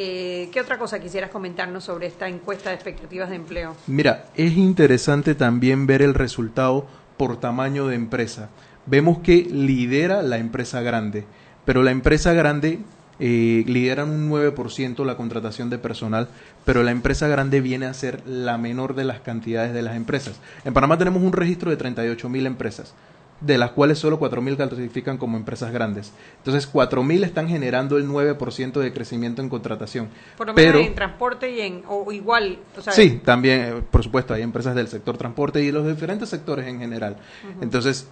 [0.01, 3.75] Eh, ¿Qué otra cosa quisieras comentarnos sobre esta encuesta de expectativas de empleo?
[3.89, 8.49] Mira, es interesante también ver el resultado por tamaño de empresa.
[8.87, 11.25] Vemos que lidera la empresa grande,
[11.65, 12.79] pero la empresa grande
[13.19, 16.29] eh, lidera un 9% la contratación de personal,
[16.65, 20.39] pero la empresa grande viene a ser la menor de las cantidades de las empresas.
[20.65, 22.95] En Panamá tenemos un registro de 38 mil empresas
[23.41, 26.13] de las cuales solo 4.000 clasifican como empresas grandes.
[26.39, 30.09] Entonces, 4.000 están generando el 9% de crecimiento en contratación.
[30.37, 32.59] Por lo menos Pero, en transporte y en, o igual.
[32.91, 36.81] sí, también, eh, por supuesto, hay empresas del sector transporte y los diferentes sectores en
[36.81, 37.17] general.
[37.61, 38.09] Entonces,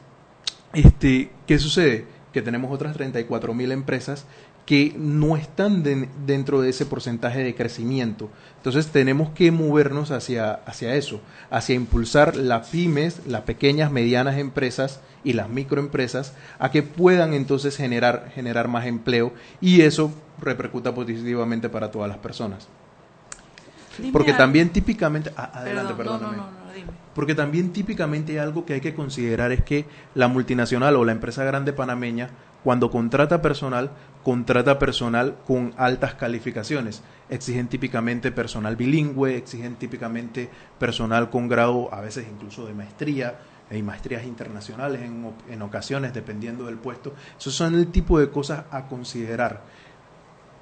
[0.72, 2.04] este, ¿qué sucede?
[2.32, 4.26] Que tenemos otras 34.000 empresas
[4.66, 5.84] que no están
[6.26, 8.28] dentro de ese porcentaje de crecimiento.
[8.56, 15.00] Entonces tenemos que movernos hacia, hacia eso, hacia impulsar las pymes, las pequeñas, medianas empresas
[15.22, 21.68] y las microempresas a que puedan entonces generar, generar más empleo y eso repercuta positivamente
[21.68, 22.66] para todas las personas.
[24.12, 25.30] Porque también típicamente...
[25.36, 26.38] adelante, perdóname.
[27.14, 31.44] Porque también típicamente algo que hay que considerar es que la multinacional o la empresa
[31.44, 32.30] grande panameña,
[32.62, 33.90] cuando contrata personal,
[34.26, 37.00] contrata personal con altas calificaciones.
[37.30, 43.38] Exigen típicamente personal bilingüe, exigen típicamente personal con grado a veces incluso de maestría,
[43.70, 47.14] hay maestrías internacionales en, en ocasiones, dependiendo del puesto.
[47.38, 49.62] Esos son el tipo de cosas a considerar.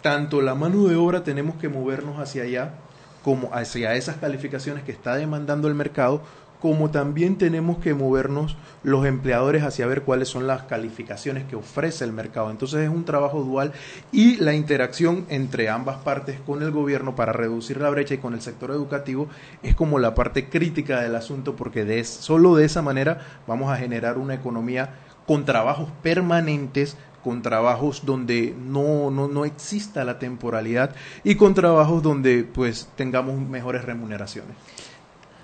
[0.02, 2.74] Tanto la mano de obra tenemos que movernos hacia allá,
[3.22, 6.20] como hacia esas calificaciones que está demandando el mercado,
[6.60, 12.04] como también tenemos que movernos los empleadores hacia ver cuáles son las calificaciones que ofrece
[12.04, 12.50] el mercado.
[12.50, 13.72] Entonces es un trabajo dual
[14.12, 18.34] y la interacción entre ambas partes con el gobierno para reducir la brecha y con
[18.34, 19.28] el sector educativo
[19.62, 23.76] es como la parte crítica del asunto porque de, solo de esa manera vamos a
[23.76, 24.94] generar una economía
[25.26, 32.02] con trabajos permanentes con trabajos donde no, no, no exista la temporalidad y con trabajos
[32.02, 34.54] donde pues tengamos mejores remuneraciones.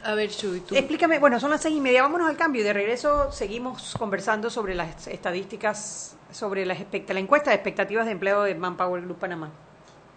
[0.04, 0.74] A ver, Chuy, tú.
[0.74, 4.48] Explícame, bueno, son las seis y media, vámonos al cambio y de regreso seguimos conversando
[4.48, 9.50] sobre las estadísticas, sobre la, la encuesta de expectativas de empleo de Manpower Group Panamá.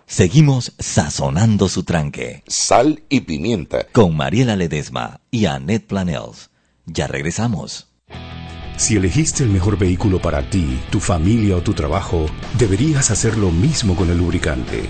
[0.05, 2.43] Seguimos sazonando su tranque.
[2.47, 3.85] Sal y pimienta.
[3.91, 6.49] Con Mariela Ledesma y Annette Planels.
[6.85, 7.87] Ya regresamos.
[8.75, 12.25] Si elegiste el mejor vehículo para ti, tu familia o tu trabajo,
[12.57, 14.89] deberías hacer lo mismo con el lubricante.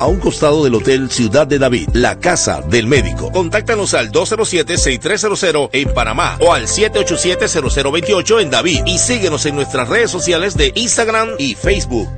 [0.00, 3.30] a un costado del Hotel Ciudad de David, la casa del médico.
[3.30, 10.10] Contáctanos al 207-6300 en Panamá o al 787-0028 en David y síguenos en nuestras redes
[10.10, 12.08] sociales de Instagram y Facebook.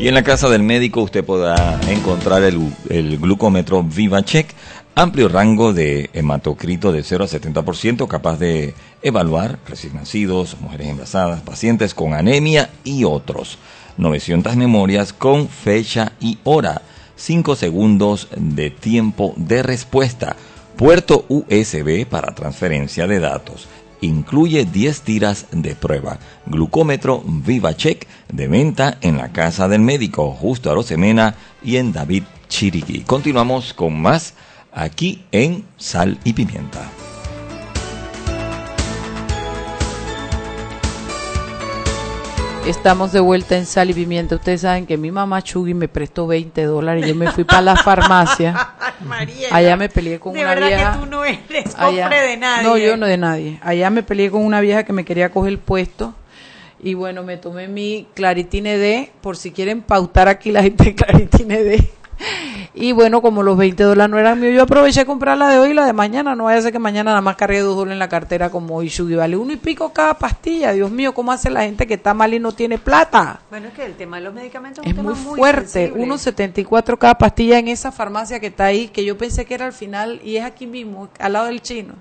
[0.00, 4.54] Y en la casa del médico usted podrá encontrar el, el glucómetro VivaCheck,
[4.94, 11.42] amplio rango de hematocrito de 0 a 70%, capaz de evaluar recién nacidos, mujeres embarazadas,
[11.42, 13.58] pacientes con anemia y otros.
[13.98, 16.82] 900 memorias con fecha y hora.
[17.16, 20.36] 5 segundos de tiempo de respuesta.
[20.76, 23.68] Puerto USB para transferencia de datos.
[24.00, 26.18] Incluye 10 tiras de prueba.
[26.46, 31.34] Glucómetro VivaCheck de venta en la casa del médico, justo a Rosemena
[31.64, 33.00] y en David Chiriquí.
[33.00, 34.34] Continuamos con más
[34.72, 36.97] aquí en Sal y Pimienta.
[42.68, 44.34] Estamos de vuelta en Sal y Pimienta.
[44.34, 47.06] Ustedes saben que mi mamá Chugui me prestó 20 dólares.
[47.06, 48.72] Yo me fui para la farmacia.
[49.06, 50.92] Mariela, Allá me peleé con de una verdad vieja.
[50.92, 52.68] que tú no eres Allá- hombre de nadie.
[52.68, 53.58] No, yo no de nadie.
[53.62, 56.14] Allá me peleé con una vieja que me quería coger el puesto.
[56.80, 61.62] Y bueno, me tomé mi Claritine D, por si quieren pautar aquí la gente Claritine
[61.64, 61.90] D.
[62.80, 65.58] Y bueno, como los 20 dólares no eran míos, yo aproveché a comprar la de
[65.58, 66.36] hoy y la de mañana.
[66.36, 68.76] No vaya a ser que mañana nada más cargue dos dólares en la cartera como
[68.76, 69.16] hoy Shugi.
[69.16, 70.72] Vale uno y pico cada pastilla.
[70.72, 73.40] Dios mío, ¿cómo hace la gente que está mal y no tiene plata?
[73.50, 76.06] Bueno, es que el tema de los medicamentos Es un muy tema fuerte, sensible.
[76.06, 79.72] 1.74 cada pastilla en esa farmacia que está ahí, que yo pensé que era al
[79.72, 81.94] final y es aquí mismo, al lado del chino.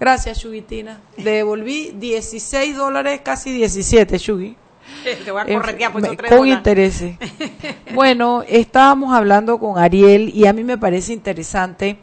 [0.00, 1.02] Gracias, Shugitina.
[1.18, 4.56] Devolví 16 dólares, casi 17, Shugi.
[5.24, 7.16] Te voy a corretear tres con intereses.
[7.94, 11.98] Bueno, estábamos hablando con Ariel y a mí me parece interesante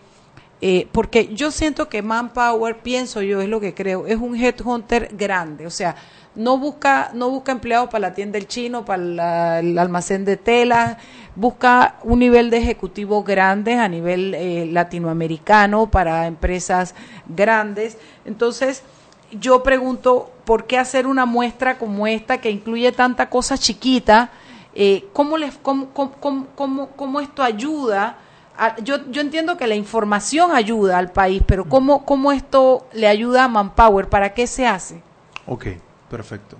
[0.61, 5.09] eh, porque yo siento que Manpower, pienso yo, es lo que creo, es un headhunter
[5.15, 5.95] grande, o sea,
[6.33, 10.37] no busca no busca empleados para la tienda del chino, para la- el almacén de
[10.37, 10.97] telas,
[11.35, 16.95] busca un nivel de ejecutivo grande a nivel eh, latinoamericano para empresas
[17.27, 17.97] grandes.
[18.25, 18.83] Entonces,
[19.31, 24.29] yo pregunto, ¿por qué hacer una muestra como esta que incluye tanta cosa chiquita?
[24.73, 28.17] Eh, ¿cómo, les, cómo, cómo, cómo, cómo- esto ayuda?
[28.57, 33.07] a- yo, yo entiendo que la información ayuda al país, pero ¿cómo, ¿cómo esto le
[33.07, 34.07] ayuda a Manpower?
[34.07, 35.01] ¿Para qué se hace?
[35.45, 35.67] Ok,
[36.09, 36.55] perfecto.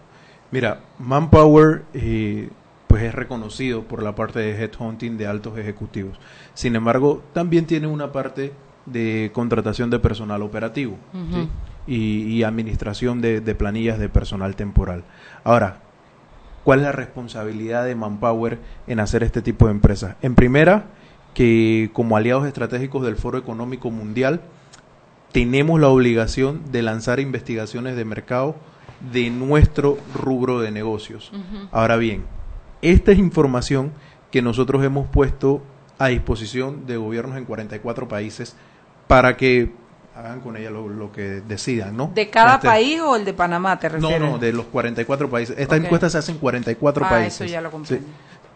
[0.51, 2.49] Mira, Manpower eh,
[2.87, 6.17] pues es reconocido por la parte de headhunting de altos ejecutivos.
[6.53, 8.53] Sin embargo, también tiene una parte
[8.85, 10.95] de contratación de personal operativo
[11.33, 11.49] ¿sí?
[11.87, 15.03] Y, y administración de, de planillas de personal temporal.
[15.43, 15.81] Ahora,
[16.63, 18.57] ¿cuál es la responsabilidad de Manpower
[18.87, 20.15] en hacer este tipo de empresas?
[20.23, 20.85] En primera,
[21.35, 24.41] que como aliados estratégicos del Foro Económico Mundial,
[25.31, 28.55] tenemos la obligación de lanzar investigaciones de mercado
[29.11, 31.31] de nuestro rubro de negocios.
[31.71, 32.23] Ahora bien,
[32.81, 33.91] esta es información
[34.31, 35.61] que nosotros hemos puesto
[35.99, 38.55] a disposición de gobiernos en 44 países
[39.07, 39.73] para que
[40.15, 42.11] hagan con ella lo, lo que decidan, ¿no?
[42.15, 44.19] ¿De cada Este- país o el de Panamá te No, refieres?
[44.21, 45.55] no, de los 44 países.
[45.59, 45.83] Esta Ok.
[45.83, 47.41] encuesta se hace en 44 Ah, países.
[47.41, 48.05] eso ya lo comprendo.
[48.07, 48.13] Sí.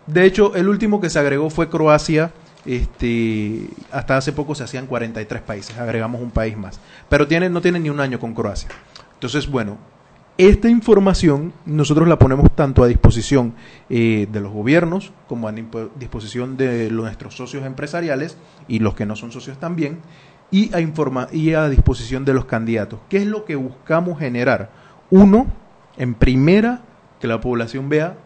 [0.08, 2.32] De hecho, el último que se agregó fue Croacia.
[2.66, 6.80] Este, hasta hace poco se hacían 43 países, agregamos un país más.
[7.10, 8.70] Pero tiene, no tiene ni un año con Croacia.
[9.14, 9.78] Entonces, bueno,
[10.38, 13.54] esta información nosotros la ponemos tanto a disposición
[13.90, 18.38] eh, de los gobiernos como a disposición de nuestros socios empresariales
[18.68, 20.00] y los que no son socios también
[20.52, 23.00] y a, informa y a disposición de los candidatos.
[23.10, 24.70] ¿Qué es lo que buscamos generar?
[25.10, 25.48] Uno,
[25.98, 26.82] en primera,
[27.20, 28.18] que la población vea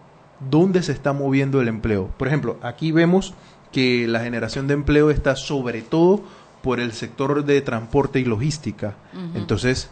[0.49, 2.09] dónde se está moviendo el empleo.
[2.17, 3.33] Por ejemplo, aquí vemos
[3.71, 6.23] que la generación de empleo está sobre todo
[6.61, 8.95] por el sector de transporte y logística.
[9.35, 9.89] Entonces,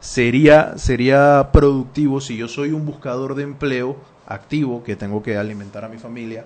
[0.00, 3.96] sería, sería productivo si yo soy un buscador de empleo
[4.26, 6.44] activo que tengo que alimentar a mi familia,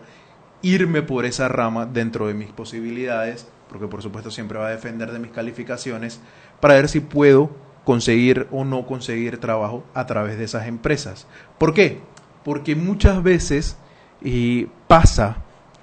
[0.62, 5.10] irme por esa rama dentro de mis posibilidades, porque por supuesto siempre va a depender
[5.12, 6.20] de mis calificaciones,
[6.60, 7.50] para ver si puedo
[7.84, 11.26] conseguir o no conseguir trabajo a través de esas empresas.
[11.58, 12.00] ¿Por qué?
[12.44, 13.76] Porque muchas veces
[14.22, 15.36] eh, pasa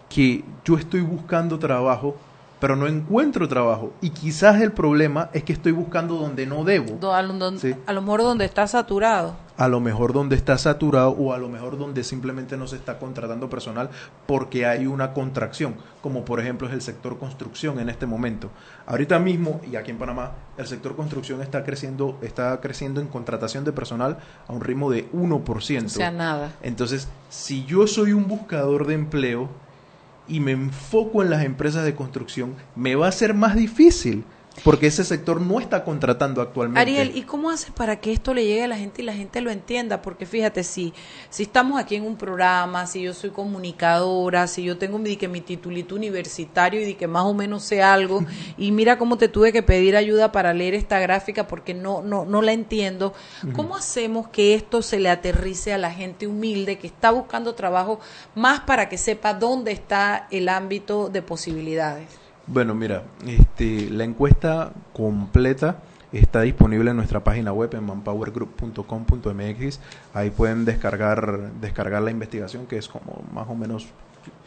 [0.10, 2.16] que yo estoy buscando trabajo,
[2.60, 3.94] pero no encuentro trabajo.
[4.02, 7.14] Y quizás el problema es que estoy buscando donde no debo.
[7.14, 7.74] A lo, don- Sí.
[7.86, 9.36] a lo mejor donde está saturado.
[9.62, 12.98] A lo mejor donde está saturado o a lo mejor donde simplemente no se está
[12.98, 13.92] contratando personal
[14.26, 18.50] porque hay una contracción, como por ejemplo es el sector construcción en este momento.
[18.88, 23.64] Ahorita mismo, y aquí en Panamá, el sector construcción está creciendo, está creciendo en contratación
[23.64, 25.86] de personal a un ritmo de 1%.
[25.86, 26.54] O sea, nada.
[26.64, 29.48] Entonces, si yo soy un buscador de empleo
[30.28, 34.24] y me enfoco en las empresas de construcción, me va a ser más difícil
[34.64, 36.80] porque ese sector no está contratando actualmente.
[36.80, 39.42] Ariel, ¿y cómo haces para que esto le llegue a la gente y la gente
[39.42, 40.02] lo entienda?
[40.02, 40.94] Porque fíjate, si,
[41.30, 45.28] si estamos aquí en un programa, si yo soy comunicadora, si yo tengo mi, que
[45.28, 48.24] mi titulito universitario y de que más o menos sé algo,
[48.58, 52.26] y mira cómo te tuve que pedir ayuda para leer esta gráfica porque no, no,
[52.26, 53.14] no la entiendo,
[53.56, 58.00] ¿cómo hacemos que esto se le aterrice a la gente humilde que está buscando trabajo
[58.36, 62.21] más para que sepa dónde está el ámbito de posibilidades?
[62.52, 65.78] Bueno, mira, este, la encuesta completa
[66.12, 69.80] está disponible en nuestra página web en manpowergroup.com.mx.
[70.14, 73.88] Ahí pueden descargar, descargar la investigación, que es como más o menos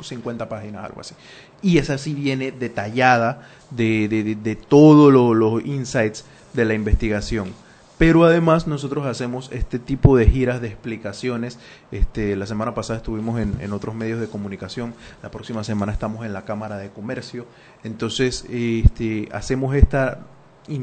[0.02, 1.14] 50 páginas, algo así.
[1.62, 7.54] Y esa sí viene detallada de, de, de, todos lo- los insights de la investigación.
[7.96, 11.58] Pero además nosotros hacemos este tipo de giras de explicaciones.
[11.92, 14.94] Este, la semana pasada estuvimos en, en otros medios de comunicación.
[15.22, 17.46] La próxima semana estamos en la Cámara de Comercio.
[17.84, 20.26] Entonces este, hacemos esta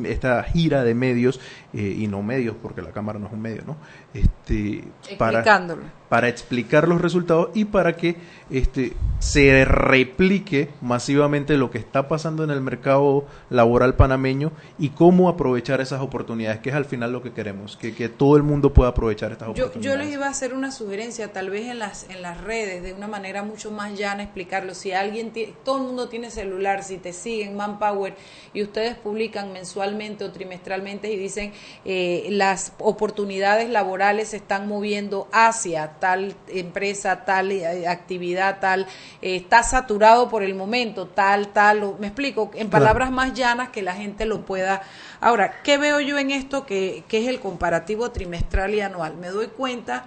[0.05, 1.39] esta gira de medios
[1.73, 3.77] eh, y no medios porque la cámara no es un medio no
[4.13, 4.83] este
[5.17, 5.83] para Explicándolo.
[6.09, 8.17] para explicar los resultados y para que
[8.49, 15.29] este se replique masivamente lo que está pasando en el mercado laboral panameño y cómo
[15.29, 18.73] aprovechar esas oportunidades, que es al final lo que queremos, que, que todo el mundo
[18.73, 20.05] pueda aprovechar estas Yo, yo oportunidades.
[20.05, 23.07] les iba a hacer una sugerencia, tal vez en las en las redes, de una
[23.07, 24.73] manera mucho más llana, explicarlo.
[24.73, 25.31] Si alguien,
[25.63, 28.15] todo el mundo tiene celular, si te siguen Manpower
[28.53, 31.53] y ustedes publican mensualmente o trimestralmente y dicen
[31.85, 38.87] eh, las oportunidades laborales se están moviendo hacia tal empresa, tal eh, actividad, tal,
[39.21, 42.69] eh, está saturado por el momento, tal, tal, me explico, en Claro.
[42.71, 44.81] palabras más llanas que la gente lo pueda.
[45.19, 49.15] Ahora, ¿qué veo yo en esto que, que es el comparativo trimestral y anual?
[49.17, 50.05] Me doy cuenta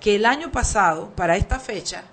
[0.00, 2.04] que el año pasado, para esta fecha,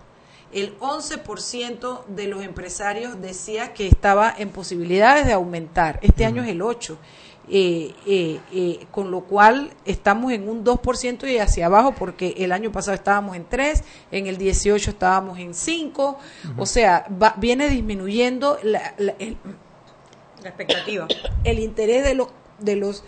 [0.51, 5.99] el 11% de los empresarios decía que estaba en posibilidades de aumentar.
[6.01, 6.97] Este año es el 8%.
[7.51, 12.51] Eh, eh, eh, con lo cual estamos en un 2% y hacia abajo porque el
[12.51, 16.19] año pasado estábamos en 3, en el 18 estábamos en 5,
[16.57, 19.35] o sea, va- viene disminuyendo la, la- el-
[20.43, 21.07] la expectativa,
[21.43, 22.27] el interés de los,
[22.59, 23.03] de los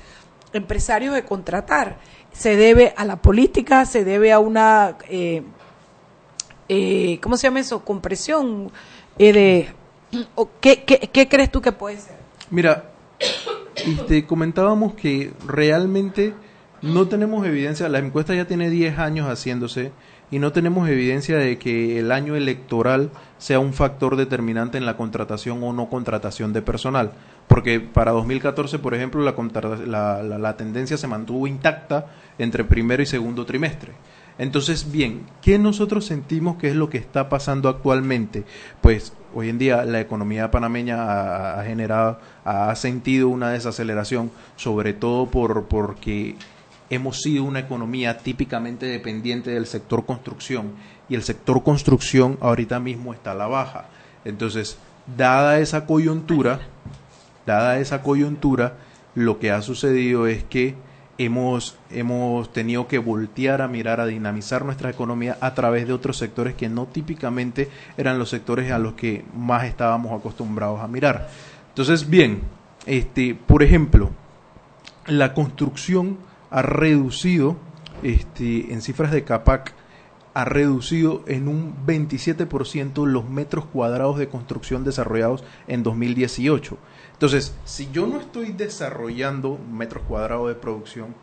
[0.53, 1.97] empresarios de contratar.
[2.33, 5.43] Se debe a la política, se debe a una, eh,
[6.67, 7.83] eh, ¿cómo se llama eso?
[7.85, 8.71] Compresión.
[9.19, 9.69] eh, de,
[10.35, 12.15] o ¿qué, qué, qué crees tú que puede ser?
[12.49, 12.85] Mira,
[13.85, 16.33] este, comentábamos que realmente
[16.81, 19.91] no tenemos evidencia, la encuesta ya tiene 10 años haciéndose
[20.31, 24.95] y no tenemos evidencia de que el año electoral sea un factor determinante en la
[24.97, 27.11] contratación o no contratación de personal.
[27.47, 32.07] Porque para 2014, por ejemplo, la, la- la tendencia se mantuvo intacta
[32.37, 33.91] entre primero y segundo trimestre.
[34.37, 38.45] Entonces, bien, ¿qué nosotros sentimos que es lo que está pasando actualmente?
[38.79, 45.27] Pues hoy en día la economía panameña ha, generado, ha sentido una desaceleración, sobre todo
[45.27, 46.35] por porque
[46.89, 50.73] hemos sido una economía típicamente dependiente del sector construcción
[51.09, 53.85] y el sector construcción ahorita mismo está a la baja.
[54.25, 54.77] Entonces,
[55.17, 56.59] dada esa coyuntura,
[57.45, 58.75] dada esa coyuntura,
[59.15, 60.75] lo que ha sucedido es que
[61.17, 66.17] hemos, hemos tenido que voltear a mirar, a dinamizar nuestra economía a través de otros
[66.17, 71.29] sectores que no típicamente eran los sectores a los que más estábamos acostumbrados a mirar.
[71.69, 72.41] Entonces, bien,
[72.85, 74.11] este, por ejemplo,
[75.05, 76.17] la construcción
[76.49, 77.57] ha reducido,
[78.03, 79.73] este, en cifras de CAPAC,
[80.33, 86.77] ha reducido en un 27% los metros cuadrados de construcción desarrollados en 2018.
[87.21, 91.13] Entonces, si yo no estoy desarrollando metros cuadrados de producción,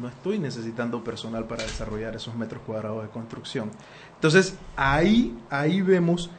[0.00, 3.70] no estoy necesitando personal para desarrollar esos metros cuadrados de construcción.
[4.14, 6.30] Entonces, ahí, ahí vemos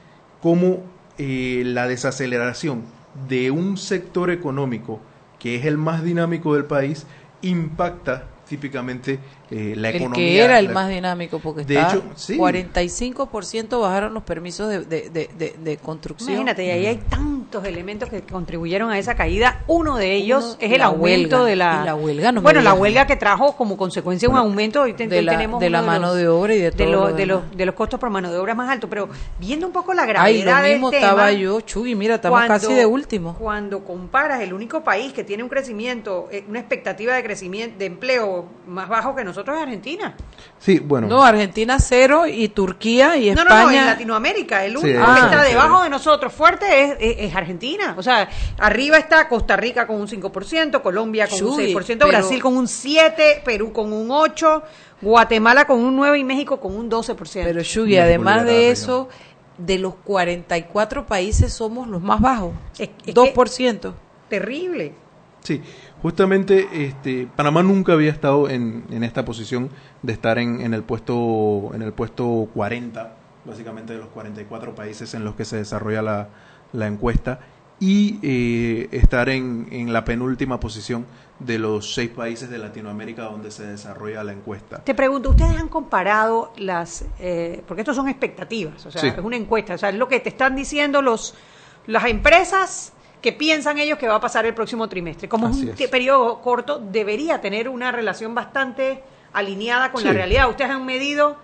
[0.41, 0.81] cómo
[1.19, 2.85] eh, la desaceleración
[3.29, 4.99] de un sector económico
[5.37, 7.05] que es el más dinámico del país
[7.43, 9.19] impacta típicamente
[9.49, 10.15] eh, la el economía.
[10.25, 12.37] que era el la- más dinámico, porque De está hecho, sí.
[12.37, 16.31] 45% bajaron los permisos de, de, de, de- de construcción.
[16.31, 19.63] Imagínate, y ahí hay tantos elementos que contribuyeron a esa caída.
[19.67, 21.49] Uno de ellos Uno, es el aumento huelga.
[21.49, 21.85] de la...
[21.85, 24.81] La huelga, no bueno, la huelga que trajo como consecuencia un aumento.
[24.81, 27.09] Hoy ten- De la- tenemos de la mano los- de obra y de todo lo-
[27.09, 28.89] lo de, los, de los costos por mano de obra más altos.
[28.89, 30.09] Pero viendo un poco la Ay,
[30.41, 33.35] gravedad lo mismo del estaba tema, yo, Chugui, mira, estamos cuando- casi de último.
[33.37, 37.85] Cuando comparas el único país que tiene un crecimiento, eh, una expectativa de crecimiento, de
[37.85, 40.15] empleo más bajo que nosotros es Argentina.
[40.59, 41.07] Sí, bueno.
[41.07, 43.85] No, Argentina cero y Turquía y No, no, no, en España.
[43.85, 45.49] Latinoamérica, el Sí, único ah, que está sí.
[45.51, 47.95] debajo de nosotros fuerte es, es- es Argentina.
[47.97, 48.29] O sea,
[48.59, 52.55] arriba está Costa Rica con un 5%, Colombia con un Chuy, 6%, pero- Brasil con
[52.57, 54.63] un 7%, Perú con un 8%,
[55.01, 57.43] Guatemala con un 9% y México con un 12%.
[57.45, 59.09] Pero México además de eso,
[59.57, 62.53] de los 44 países somos los más bajos.
[62.79, 63.93] Es- es 2%.
[64.29, 64.93] Terrible.
[65.43, 65.61] Sí,
[66.03, 69.69] justamente este, Panamá nunca había estado en, en esta posición
[70.03, 75.13] de estar en, en el puesto en el puesto 40, básicamente de los 44 países
[75.15, 76.29] en los que se desarrolla la,
[76.73, 77.39] la encuesta,
[77.79, 81.05] y eh, estar en, en la penúltima posición
[81.39, 84.83] de los seis países de Latinoamérica donde se desarrolla la encuesta.
[84.83, 89.07] Te pregunto, ¿ustedes han comparado las, eh, porque estos son expectativas, o sea, Sí.
[89.07, 91.33] es una encuesta, o sea, es lo que te están diciendo los,
[91.87, 92.93] las empresas
[93.23, 95.29] que piensan ellos que va a pasar el próximo trimestre.
[95.29, 95.87] Como es un es.
[95.87, 99.01] periodo corto, debería tener una relación bastante
[99.31, 100.49] alineada con la realidad.
[100.49, 101.37] ¿Ustedes han medido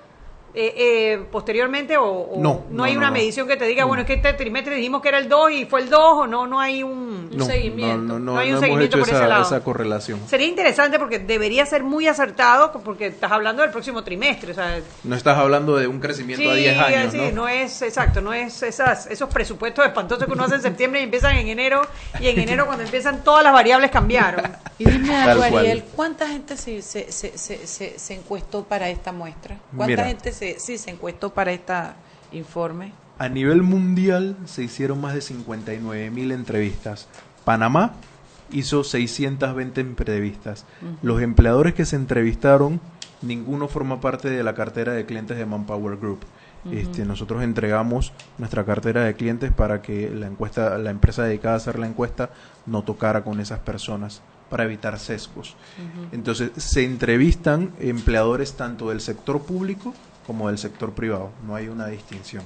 [0.53, 3.13] eh, eh, posteriormente o, o No, no, hay no, una no.
[3.13, 3.87] medición que te diga, No.
[3.89, 6.27] bueno, es que este trimestre dijimos que era el 2 y fue el 2 o
[6.27, 7.29] no, no hay un...
[7.31, 7.97] No, seguimiento.
[7.97, 9.41] no, no, no, No hay un no hemos seguimiento hecho por ese esa, lado.
[9.43, 10.19] esa correlación.
[10.27, 14.79] Sería interesante porque debería ser muy acertado porque estás hablando del próximo trimestre, o sea,
[15.03, 17.47] No estás hablando de un crecimiento a 10 años, sí, ¿no?
[17.47, 21.35] es exacto, no es esas, esos presupuestos espantosos que uno hace en septiembre y empiezan
[21.37, 21.81] en enero,
[22.19, 24.43] y en enero cuando empiezan todas las variables cambiaron.
[24.77, 25.43] Y dime algo.
[25.43, 29.57] Ariel, ¿cuánta gente se, se, se, se, se- se encuestó para esta muestra?
[29.75, 30.05] ¿Cuánta Mira.
[30.05, 31.73] gente se, sí, se encuestó para este
[32.31, 32.93] informe?
[33.17, 37.09] A nivel mundial se hicieron más de 59 mil entrevistas.
[37.43, 37.93] Panamá
[38.51, 40.65] hizo 620 entrevistas.
[41.01, 42.79] Los empleadores que se entrevistaron,
[43.21, 46.19] ninguno forma parte de la cartera de clientes de Manpower Group.
[46.71, 51.57] Este, nosotros entregamos nuestra cartera de clientes para que la encuesta, la empresa dedicada a
[51.57, 52.31] hacer la encuesta
[52.65, 55.55] no tocara con esas personas para evitar sesgos.
[56.11, 59.93] Entonces se entrevistan empleadores tanto del sector público
[60.29, 61.31] como del sector privado.
[61.47, 62.43] No hay una distinción.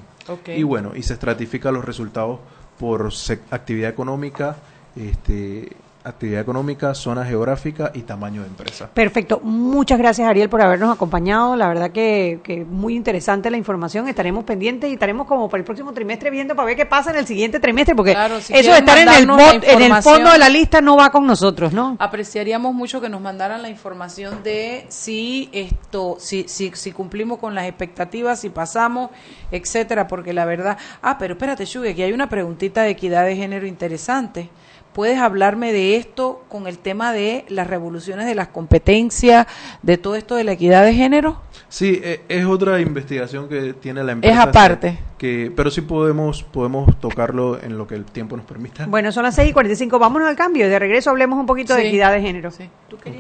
[0.48, 2.40] Y bueno, y se estratifica los resultados
[2.80, 3.12] por
[3.52, 4.56] actividad económica,
[4.96, 8.90] este, actividad económica, zona geográfica y tamaño de empresa.
[8.94, 14.08] Perfecto, muchas gracias Ariel por habernos acompañado, la verdad que, que muy interesante la información,
[14.08, 17.18] estaremos pendientes y estaremos como para el próximo trimestre viendo para ver qué pasa en
[17.18, 20.32] el siguiente trimestre, porque Claro, si eso de estar en el, bot- en el fondo
[20.32, 21.96] de la lista no va con nosotros, ¿no?
[22.00, 27.56] Apreciaríamos mucho que nos mandaran la información de si esto, si, si, si cumplimos con
[27.56, 29.10] las expectativas, si pasamos,
[29.52, 33.36] etcétera, porque la verdad, ah, pero espérate, Shugi, aquí hay una preguntita de equidad de
[33.36, 34.50] género interesante.
[34.94, 39.48] ¿Puedes hablarme de esto con el tema de las revoluciones de las competencias,
[39.82, 41.42] de todo esto de la equidad de género?
[41.70, 44.34] Sí, e- es otra investigación que tiene la empresa.
[44.36, 45.00] Es aparte.
[45.18, 48.86] Que, pero sí podemos, podemos tocarlo en lo que el tiempo nos permita.
[48.86, 51.74] Bueno, son las 6 y 45, vámonos al cambio y de regreso hablemos un poquito
[51.74, 51.88] de Sí.
[51.88, 52.52] equidad de género.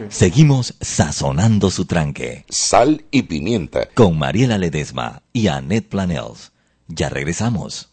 [0.09, 2.45] Seguimos sazonando su tranque.
[2.49, 3.87] Sal y pimienta.
[3.93, 6.51] Con Mariela Ledesma y Annette Planels.
[6.87, 7.92] Ya regresamos.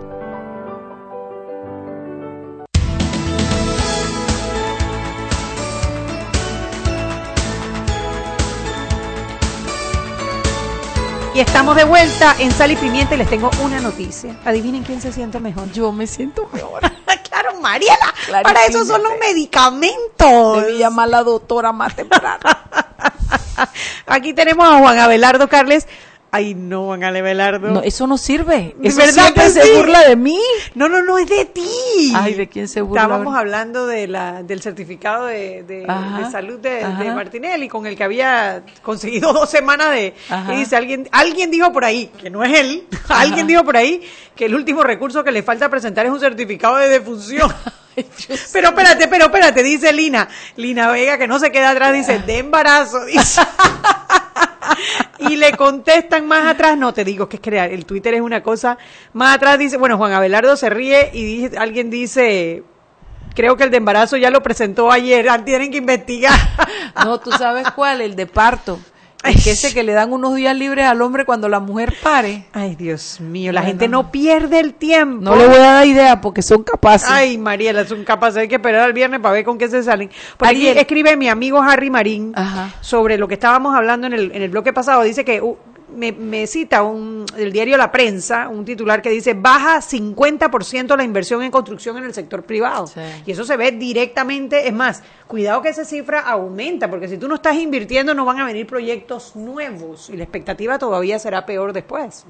[11.41, 14.35] Y estamos de vuelta en Sal y Pimienta y les tengo una noticia.
[14.45, 15.71] Adivinen quién se siente mejor.
[15.71, 16.81] Yo me siento mejor.
[17.27, 18.13] claro, Mariela.
[18.43, 20.61] Para eso son los medicamentos.
[20.61, 22.43] Debí llamar a la doctora más temprano.
[24.05, 25.87] Aquí tenemos a Juan Abelardo Carles.
[26.33, 27.71] Ay, no, Juan Abelardo.
[27.71, 28.73] No, eso no sirve.
[28.77, 29.69] ¿De Eso verdad siempre que se sí?
[29.75, 30.39] burla de mí.
[30.75, 31.69] No, no, no, es de ti.
[32.15, 33.01] Ay, ¿de quién se burla?
[33.01, 37.85] Estábamos hablando de la, del certificado de, de- Ajá, de salud de, de Martinelli, con
[37.85, 40.13] el que había conseguido dos semanas de...
[40.29, 40.53] Ajá.
[40.53, 44.01] Y dice, alguien, alguien dijo por ahí, que no es él, alguien dijo por ahí
[44.33, 47.53] que el último recurso que le falta presentar es un certificado de defunción.
[48.53, 52.37] pero espérate, pero espérate, dice Lina, Lina Vega, que no se queda atrás, dice, de
[52.37, 53.41] embarazo, dice.
[55.19, 58.43] y le contestan más atrás, no te digo que es crear, el Twitter es una
[58.43, 58.77] cosa,
[59.13, 62.63] más atrás dice, bueno, Juan Abelardo se ríe y dice, alguien dice,
[63.35, 66.33] creo que el de embarazo ya lo presentó ayer, ah, tienen que investigar.
[67.03, 68.79] No, tú sabes cuál, el de parto.
[69.23, 72.45] Es que ese que le dan unos días libres al hombre cuando la mujer pare.
[72.53, 75.23] Ay, Dios mío, la gente no pierde el tiempo.
[75.23, 77.09] No le voy a dar idea porque son capaces.
[77.09, 78.37] Ay, Mariela, son capaces.
[78.37, 80.09] Hay que esperar al viernes para ver con qué se salen.
[80.37, 82.33] Por aquí escribe mi amigo Harry Marín
[82.81, 85.03] sobre lo que estábamos hablando en el, en el bloque pasado.
[85.03, 85.55] Dice que uh,
[85.91, 91.03] me, me cita un, el diario La Prensa, un titular que dice baja 50% la
[91.03, 92.89] inversión en construcción en el sector privado.
[93.25, 94.67] Y eso se ve directamente.
[94.67, 98.39] Es más, cuidado que esa cifra aumenta, porque si tú no estás invirtiendo no van
[98.39, 102.25] a venir proyectos nuevos y la expectativa todavía será peor después.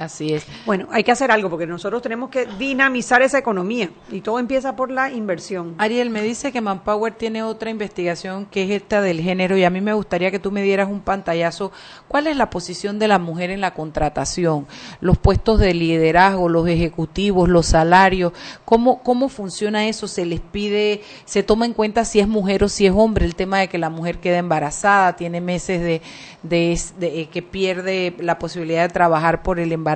[0.00, 0.46] Así es.
[0.64, 4.74] Bueno, hay que hacer algo porque nosotros tenemos que dinamizar esa economía y todo empieza
[4.74, 5.74] por la inversión.
[5.76, 9.68] Ariel, me dice que Manpower tiene otra investigación que es esta del género y a
[9.68, 11.70] mí me gustaría que tú me dieras un pantallazo.
[12.08, 14.66] ¿Cuál es la posición de la mujer en la contratación?
[15.02, 18.32] Los puestos de liderazgo, los ejecutivos, los salarios.
[18.64, 20.08] ¿Cómo, cómo funciona eso?
[20.08, 23.26] ¿Se les pide, se toma en cuenta si es mujer o si es hombre?
[23.26, 26.00] El tema de que la mujer queda embarazada, tiene meses de,
[26.42, 29.89] de, de- eh, que pierde la posibilidad de trabajar por el embarazo.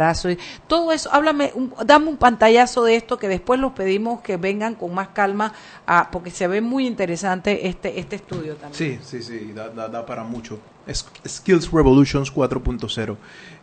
[0.66, 4.74] Todo eso, háblame, un- dame un pantallazo de esto que después los pedimos que vengan
[4.74, 5.53] con más calma,
[5.86, 8.74] a- porque se ve muy interesante este, este estudio también.
[8.74, 10.59] Sí, sí, sí, da, para mucho.
[11.26, 13.16] Skills Revolutions 4.0.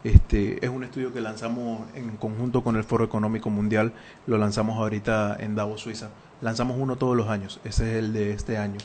[0.04, 3.94] Este, es un estudio que lanzamos en conjunto con el Foro Económico Mundial.
[4.26, 6.10] Lo lanzamos ahorita en Davos, Suiza.
[6.42, 7.60] Lanzamos uno todos los años.
[7.64, 8.80] Ese es el de este año.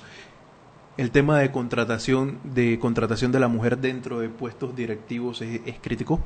[0.98, 6.20] El tema de contratación de contratación de la mujer dentro de puestos directivos es crítico.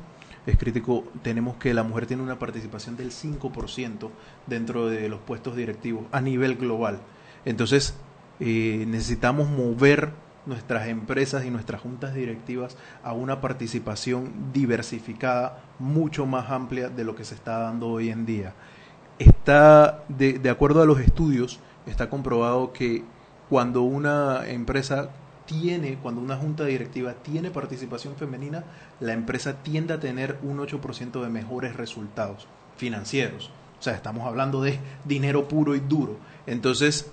[0.45, 1.03] Es crítico.
[1.21, 4.09] Tenemos que la mujer tiene una participación del 5%
[4.47, 6.99] dentro de los puestos directivos a nivel global.
[7.45, 7.95] Entonces,
[8.39, 10.11] eh, necesitamos mover
[10.45, 17.15] nuestras empresas y nuestras juntas directivas a una participación diversificada mucho más amplia de lo
[17.15, 18.53] que se está dando hoy en día.
[19.19, 23.03] Está, de, de acuerdo a los estudios, está comprobado que
[23.49, 25.09] cuando una empresa
[25.51, 28.63] tiene, cuando una junta directiva tiene participación femenina,
[28.99, 32.47] la empresa tiende a tener un 8% de mejores resultados
[32.77, 33.51] financieros.
[33.79, 36.17] O sea, estamos hablando de dinero puro y duro.
[36.47, 37.09] Entonces,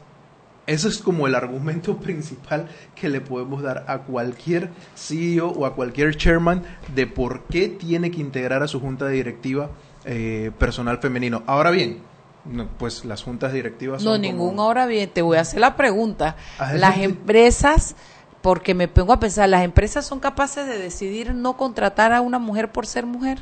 [0.67, 5.75] ese es como el argumento principal que le podemos dar a cualquier CEO o a
[5.75, 6.63] cualquier chairman
[6.95, 9.71] de por qué tiene que integrar a su junta directiva
[10.05, 11.43] eh, personal femenino.
[11.47, 11.99] Ahora bien,
[12.45, 15.11] no, pues las juntas directivas No, son ningún como- ahora bien.
[15.11, 16.37] Te voy a hacer la pregunta.
[16.75, 17.95] Las empresas,
[18.43, 22.39] porque me pongo a pensar, ¿las empresas son capaces de decidir no contratar a una
[22.39, 23.39] mujer por ser mujer?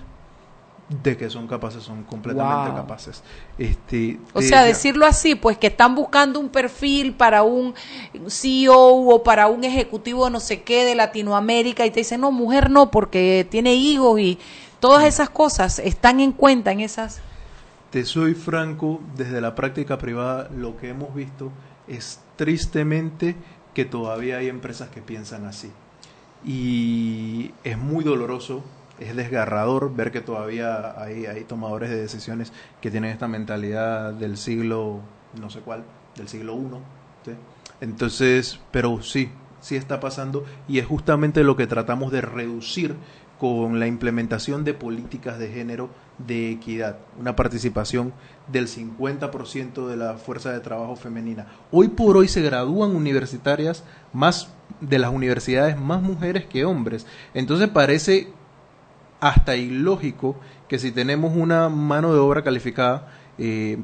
[0.88, 2.76] de que son capaces, son completamente Wow.
[2.76, 3.22] capaces.
[3.59, 7.74] Este, O sea, decirlo así, pues que están buscando un perfil para un
[8.28, 12.70] CEO o para un ejecutivo no sé qué de Latinoamérica y te dicen, no, mujer
[12.70, 14.38] no, porque tiene hijos y
[14.78, 17.20] todas esas cosas están en cuenta en esas...
[17.90, 21.51] Te soy franco, desde la práctica privada lo que hemos visto
[21.88, 23.34] es tristemente
[23.77, 25.70] que todavía hay empresas que piensan así.
[26.43, 28.64] Y es muy doloroso,
[28.99, 35.01] es desgarrador ver que todavía hay, tomadores de decisiones que tienen esta mentalidad del siglo,
[35.39, 35.85] no sé cuál,
[36.16, 37.33] del siglo I.
[37.83, 39.29] Entonces, pero sí,
[39.61, 42.95] sí está pasando y es justamente lo que tratamos de reducir
[43.39, 48.12] con la implementación de políticas de género de equidad, una participación
[48.50, 51.46] del 50% de la fuerza de trabajo femenina.
[51.70, 54.50] Hoy por hoy se gradúan universitarias más
[54.80, 57.06] de las universidades más mujeres que hombres.
[57.34, 58.28] Entonces parece
[59.20, 60.36] hasta ilógico
[60.68, 63.08] que si tenemos una mano de obra calificada
[63.38, 63.78] eh,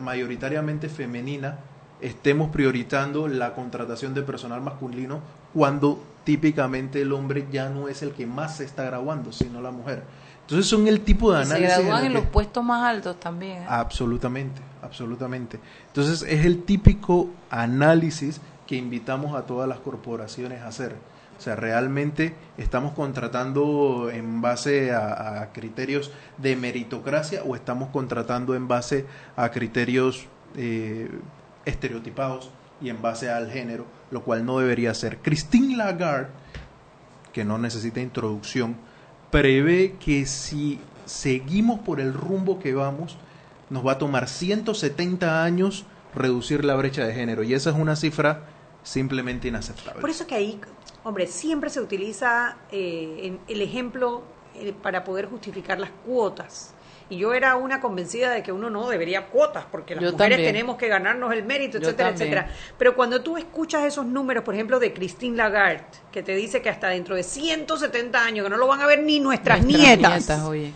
[0.00, 1.58] mayoritariamente femenina,
[2.00, 5.20] estemos priorizando la contratación de personal masculino
[5.52, 9.70] cuando típicamente el hombre ya no es el que más se está graduando, sino la
[9.70, 10.02] mujer.
[10.44, 12.82] Entonces son el tipo de Y se análisis en gradúan en que- los puestos más
[12.84, 13.62] altos también.
[13.62, 13.66] ¿eh?
[13.68, 15.58] Absolutamente, absolutamente.
[15.88, 20.96] Entonces es el típico análisis que invitamos a todas las corporaciones a hacer.
[21.38, 28.54] O sea, realmente estamos contratando en base a, a criterios de meritocracia o estamos contratando
[28.54, 30.26] en base a criterios
[30.56, 31.10] eh,
[31.64, 35.18] estereotipados y en base al género, lo cual no debería ser.
[35.18, 36.28] Christine Lagarde,
[37.32, 38.76] que no necesita introducción,
[39.34, 43.16] prevé que si seguimos por el rumbo que vamos,
[43.68, 47.42] nos va a tomar 170 años reducir la brecha de género.
[47.42, 48.46] Y esa es una cifra
[48.84, 50.00] simplemente inaceptable.
[50.00, 50.60] Por eso que ahí,
[51.02, 54.22] hombre, siempre se utiliza eh, el ejemplo
[54.54, 56.72] eh, para poder justificar las cuotas.
[57.10, 60.36] Y yo era una convencida de que uno no debería cuotas, porque las Yo mujeres
[60.38, 60.54] también.
[60.54, 62.48] tenemos que ganarnos el mérito, etcétera, etcétera.
[62.78, 66.70] Pero cuando tú escuchas esos números, por ejemplo, de Christine Lagarde, que te dice que
[66.70, 70.12] hasta dentro de 170 años, que no lo van a ver ni nuestras, Nuestras nietas,
[70.28, 70.72] nietas, oye.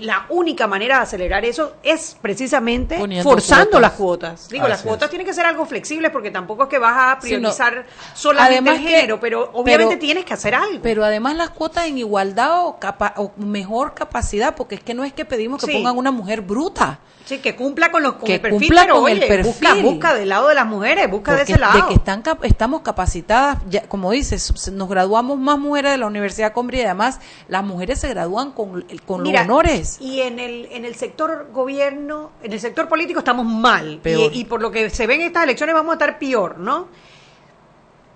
[0.00, 3.80] La única manera de acelerar eso es precisamente Poniendo forzando cuotas.
[3.82, 4.48] las cuotas.
[4.48, 7.32] Digo, las cuotas tienen que ser algo flexibles porque tampoco es que vas a Sí,
[7.32, 7.38] no.
[7.38, 10.80] priorizar solamente Además el que- género, pero obviamente pero- tienes que hacer algo.
[10.82, 15.04] Pero además las cuotas en igualdad o, capa- o mejor capacidad, porque es que no
[15.04, 15.72] es que pedimos que Sí.
[15.78, 16.98] pongan una mujer bruta.
[17.28, 19.44] Sí, que cumpla con, los, con Que el perfil, cumpla pero con oye, el perfil.
[19.52, 21.86] Busca, busca del lado de las mujeres, busca de Porque ese lado.
[21.86, 26.54] que están cap- estamos capacitadas, ya, como dices, nos graduamos más mujeres de la Universidad
[26.54, 29.98] Combria y además las mujeres se gradúan con, con Mira, los honores.
[30.00, 34.00] Y en el, en el sector gobierno, en el sector político estamos mal.
[34.02, 34.32] Peor.
[34.32, 36.88] Y, y por lo que se ven en estas elecciones vamos a estar peor, ¿no?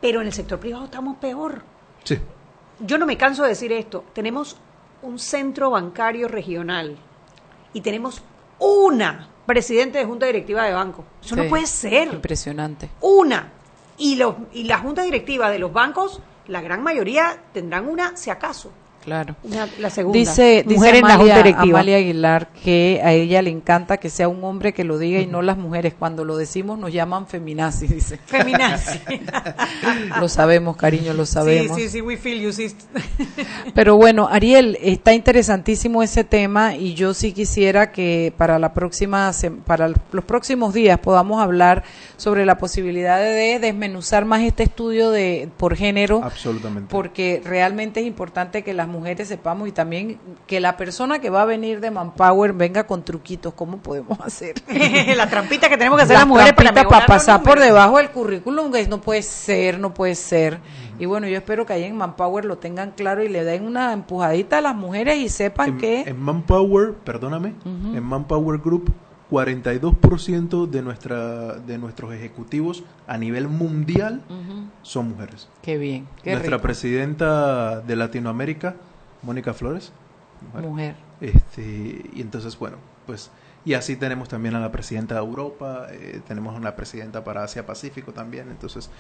[0.00, 1.62] Pero en el sector privado estamos peor.
[2.04, 2.18] Sí.
[2.80, 4.04] Yo no me canso de decir esto.
[4.14, 4.56] Tenemos
[5.02, 6.96] un centro bancario regional
[7.74, 8.22] y tenemos
[8.62, 11.04] una presidente de junta directiva de banco.
[11.22, 12.08] Eso no puede ser.
[12.12, 12.88] Impresionante.
[13.00, 13.52] Una.
[13.98, 18.30] Y, los, y la junta directiva de los bancos, la gran mayoría tendrán una, si
[18.30, 18.72] acaso.
[19.04, 19.34] Claro.
[19.78, 20.18] La segunda.
[20.18, 21.78] Dice, dice Mujer en la Amalia, junta directiva.
[21.80, 25.26] Amalia Aguilar que a ella le encanta que sea un hombre que lo diga y
[25.26, 25.94] no las mujeres.
[25.98, 28.18] Cuando lo decimos nos llaman feminazi, dice.
[28.26, 29.00] Feminazi.
[30.20, 31.76] lo sabemos, cariño, lo sabemos.
[31.76, 32.76] Sí, sí, sí, we feel you, sis.
[33.74, 39.30] Pero bueno, Ariel, está interesantísimo ese tema y yo sí quisiera que para la próxima
[39.30, 41.82] sem- para los próximos días podamos hablar
[42.16, 46.88] sobre la posibilidad de desmenuzar más este estudio de por género Absolutamente.
[46.90, 51.42] porque realmente es importante que las mujeres sepamos y también que la persona que va
[51.42, 54.54] a venir de Manpower venga con truquitos, ¿cómo podemos hacer?
[55.16, 58.70] la trampita que tenemos que hacer Las las mujeres para pasar por debajo del currículum,
[58.70, 60.60] que no puede ser, no puede ser.
[60.98, 63.92] Y bueno, yo espero que ahí en Manpower lo tengan claro y le den una
[63.92, 68.92] empujadita a las mujeres y sepan En, que en Manpower, perdóname, en Manpower Group,
[69.32, 74.20] 42% de, nuestra, de nuestros ejecutivos a nivel mundial
[74.82, 75.48] son mujeres.
[75.62, 76.62] Qué bien, qué Nuestra rico.
[76.62, 78.76] presidenta de Latinoamérica,
[79.22, 79.92] Mónica Flores,
[80.60, 80.96] Mujer.
[81.20, 81.62] Este,
[82.14, 82.76] y entonces, bueno,
[83.06, 83.30] pues
[83.64, 87.64] Y así tenemos también a la presidenta de Europa, eh, tenemos una presidenta para Asia
[87.64, 88.50] Pacífico también.
[88.50, 88.90] Entonces,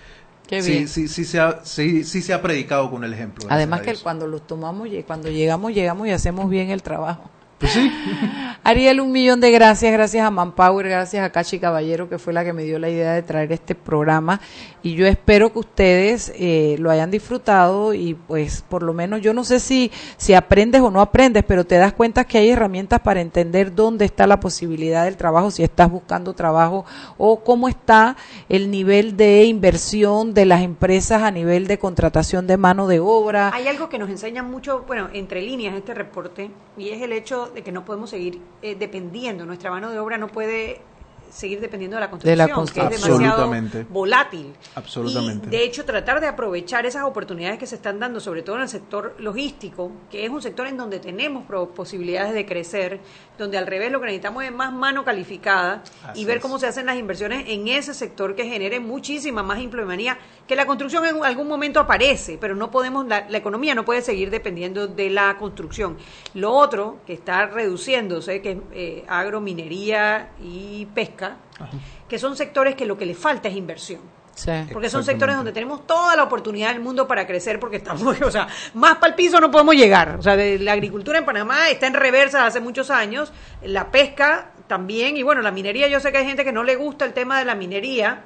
[0.46, 0.88] Qué sí, bien.
[0.88, 3.46] sí, sí, se ha, sí, sí se ha predicado con el ejemplo.
[3.50, 7.28] Además que cuando los tomamos, cuando llegamos, llegamos y hacemos bien el trabajo.
[7.62, 7.92] Pues sí.
[8.64, 12.44] Ariel, un millón de gracias, gracias a Manpower, gracias a Cachi Caballero, que fue la
[12.44, 14.40] que me dio la idea de traer este programa.
[14.84, 19.32] Y yo espero que ustedes eh, lo hayan disfrutado y pues por lo menos yo
[19.32, 23.00] no sé si, si aprendes o no aprendes, pero te das cuenta que hay herramientas
[23.00, 26.84] para entender dónde está la posibilidad del trabajo, si estás buscando trabajo
[27.18, 28.16] o cómo está
[28.48, 33.50] el nivel de inversión de las empresas a nivel de contratación de mano de obra.
[33.54, 37.51] Hay algo que nos enseña mucho, bueno, entre líneas este reporte, y es el hecho
[37.52, 40.80] de que no podemos seguir eh, dependiendo, nuestra mano de obra no puede
[41.32, 43.50] seguir dependiendo de la construcción, De la que es demasiado
[43.88, 44.52] volátil.
[44.74, 45.46] Absolutamente.
[45.46, 48.62] Y de hecho tratar de aprovechar esas oportunidades que se están dando, sobre todo en
[48.62, 53.00] el sector logístico, que es un sector en donde tenemos pro- posibilidades de crecer,
[53.38, 56.42] donde al revés lo que necesitamos es más mano calificada Así y ver es.
[56.42, 60.66] cómo se hacen las inversiones en ese sector que genere muchísima más implemenía, que la
[60.66, 64.86] construcción en algún momento aparece, pero no podemos, la, la economía no puede seguir dependiendo
[64.86, 65.96] de la construcción.
[66.34, 71.21] Lo otro que está reduciéndose, que es eh, agrominería y pesca,
[72.08, 74.00] que son sectores que lo que le falta es inversión.
[74.34, 74.50] Sí.
[74.72, 78.30] Porque son sectores donde tenemos toda la oportunidad del mundo para crecer, porque estamos, o
[78.30, 80.16] sea, más para el piso no podemos llegar.
[80.18, 83.30] O sea, de- la agricultura en Panamá está en reversa hace muchos años,
[83.62, 86.76] la pesca también, y bueno, la minería, yo sé que hay gente que no le
[86.76, 88.24] gusta el tema de la minería,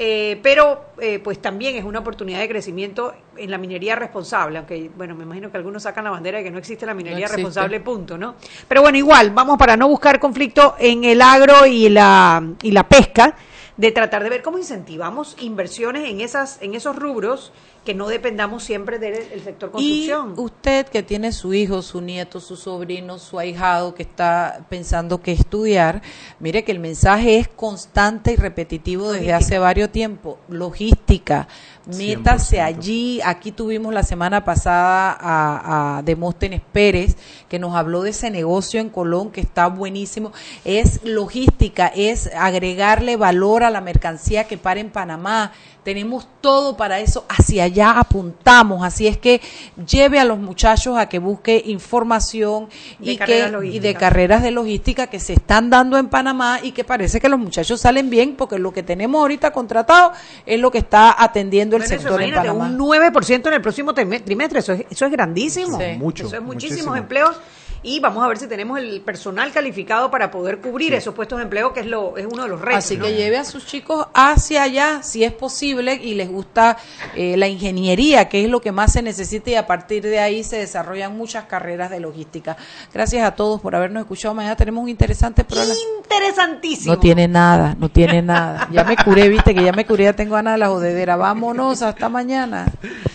[0.00, 4.90] eh, pero eh, pues también es una oportunidad de crecimiento en la minería responsable, aunque
[4.96, 7.36] bueno, me imagino que algunos sacan la bandera de que no existe la minería existe.
[7.36, 8.36] responsable, punto, ¿no?
[8.68, 12.88] Pero bueno, igual, vamos para no buscar conflicto en el agro y la, y la
[12.88, 13.34] pesca,
[13.76, 17.52] de tratar de ver cómo incentivamos inversiones en esas en esos rubros
[17.88, 20.34] que no dependamos siempre del el sector Y construcción.
[20.36, 25.32] usted que tiene su hijo, su nieto, su sobrino, su ahijado que está pensando que
[25.32, 26.02] estudiar,
[26.38, 30.36] mire que el mensaje es constante y repetitivo desde hace varios tiempos.
[30.48, 31.48] Logística,
[31.88, 32.64] métase 100%.
[32.64, 33.20] allí.
[33.24, 37.16] Aquí tuvimos la semana pasada a, a Demóstenes Pérez
[37.48, 40.32] que nos habló de ese negocio en Colón que está buenísimo.
[40.64, 45.52] Es logística, es agregarle valor a la mercancía que para en Panamá.
[45.88, 49.40] Tenemos todo para eso, hacia allá apuntamos, así es que
[49.86, 52.68] lleve a los muchachos a que busque información
[52.98, 56.72] De y, que, y de carreras de logística que se están dando en Panamá y
[56.72, 60.12] que parece que los muchachos salen bien porque lo que tenemos ahorita contratado
[60.44, 62.66] es lo que está atendiendo el Bueno, eso, sector en Panamá.
[62.66, 65.78] un 9% en el próximo trimestre, eso es, eso es grandísimo.
[65.78, 65.84] Sí.
[65.98, 66.96] Mucho, Eso es muchísimos muchísimo.
[66.96, 67.36] empleos
[67.82, 71.44] y vamos a ver si tenemos el personal calificado para poder cubrir esos puestos de
[71.44, 72.84] empleo, que es lo es uno de los retos.
[72.84, 73.04] Así ¿no?
[73.04, 76.76] que lleve a sus chicos hacia allá, si es posible, y les gusta
[77.14, 80.42] eh, la ingeniería, que es lo que más se necesita, y a partir de ahí
[80.42, 82.56] se desarrollan muchas carreras de logística.
[82.92, 84.34] Gracias a todos por habernos escuchado.
[84.34, 85.74] Mañana tenemos un interesante programa.
[86.02, 86.94] Interesantísimo.
[86.94, 88.68] No tiene nada, no tiene nada.
[88.72, 91.16] Ya me curé, viste que ya me curé, ya tengo ganas de la jodedera.
[91.16, 92.66] Vámonos, hasta mañana.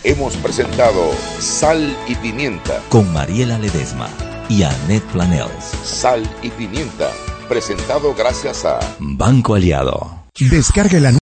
[0.04, 2.82] Hemos presentado Sal y Pimienta.
[2.90, 4.08] Con Mariela Ledesma
[4.50, 5.64] y Annette Planels.
[5.84, 7.10] Sal y Pimienta.
[7.48, 10.24] Presentado gracias a Banco Aliado.
[10.40, 11.12] Descargue la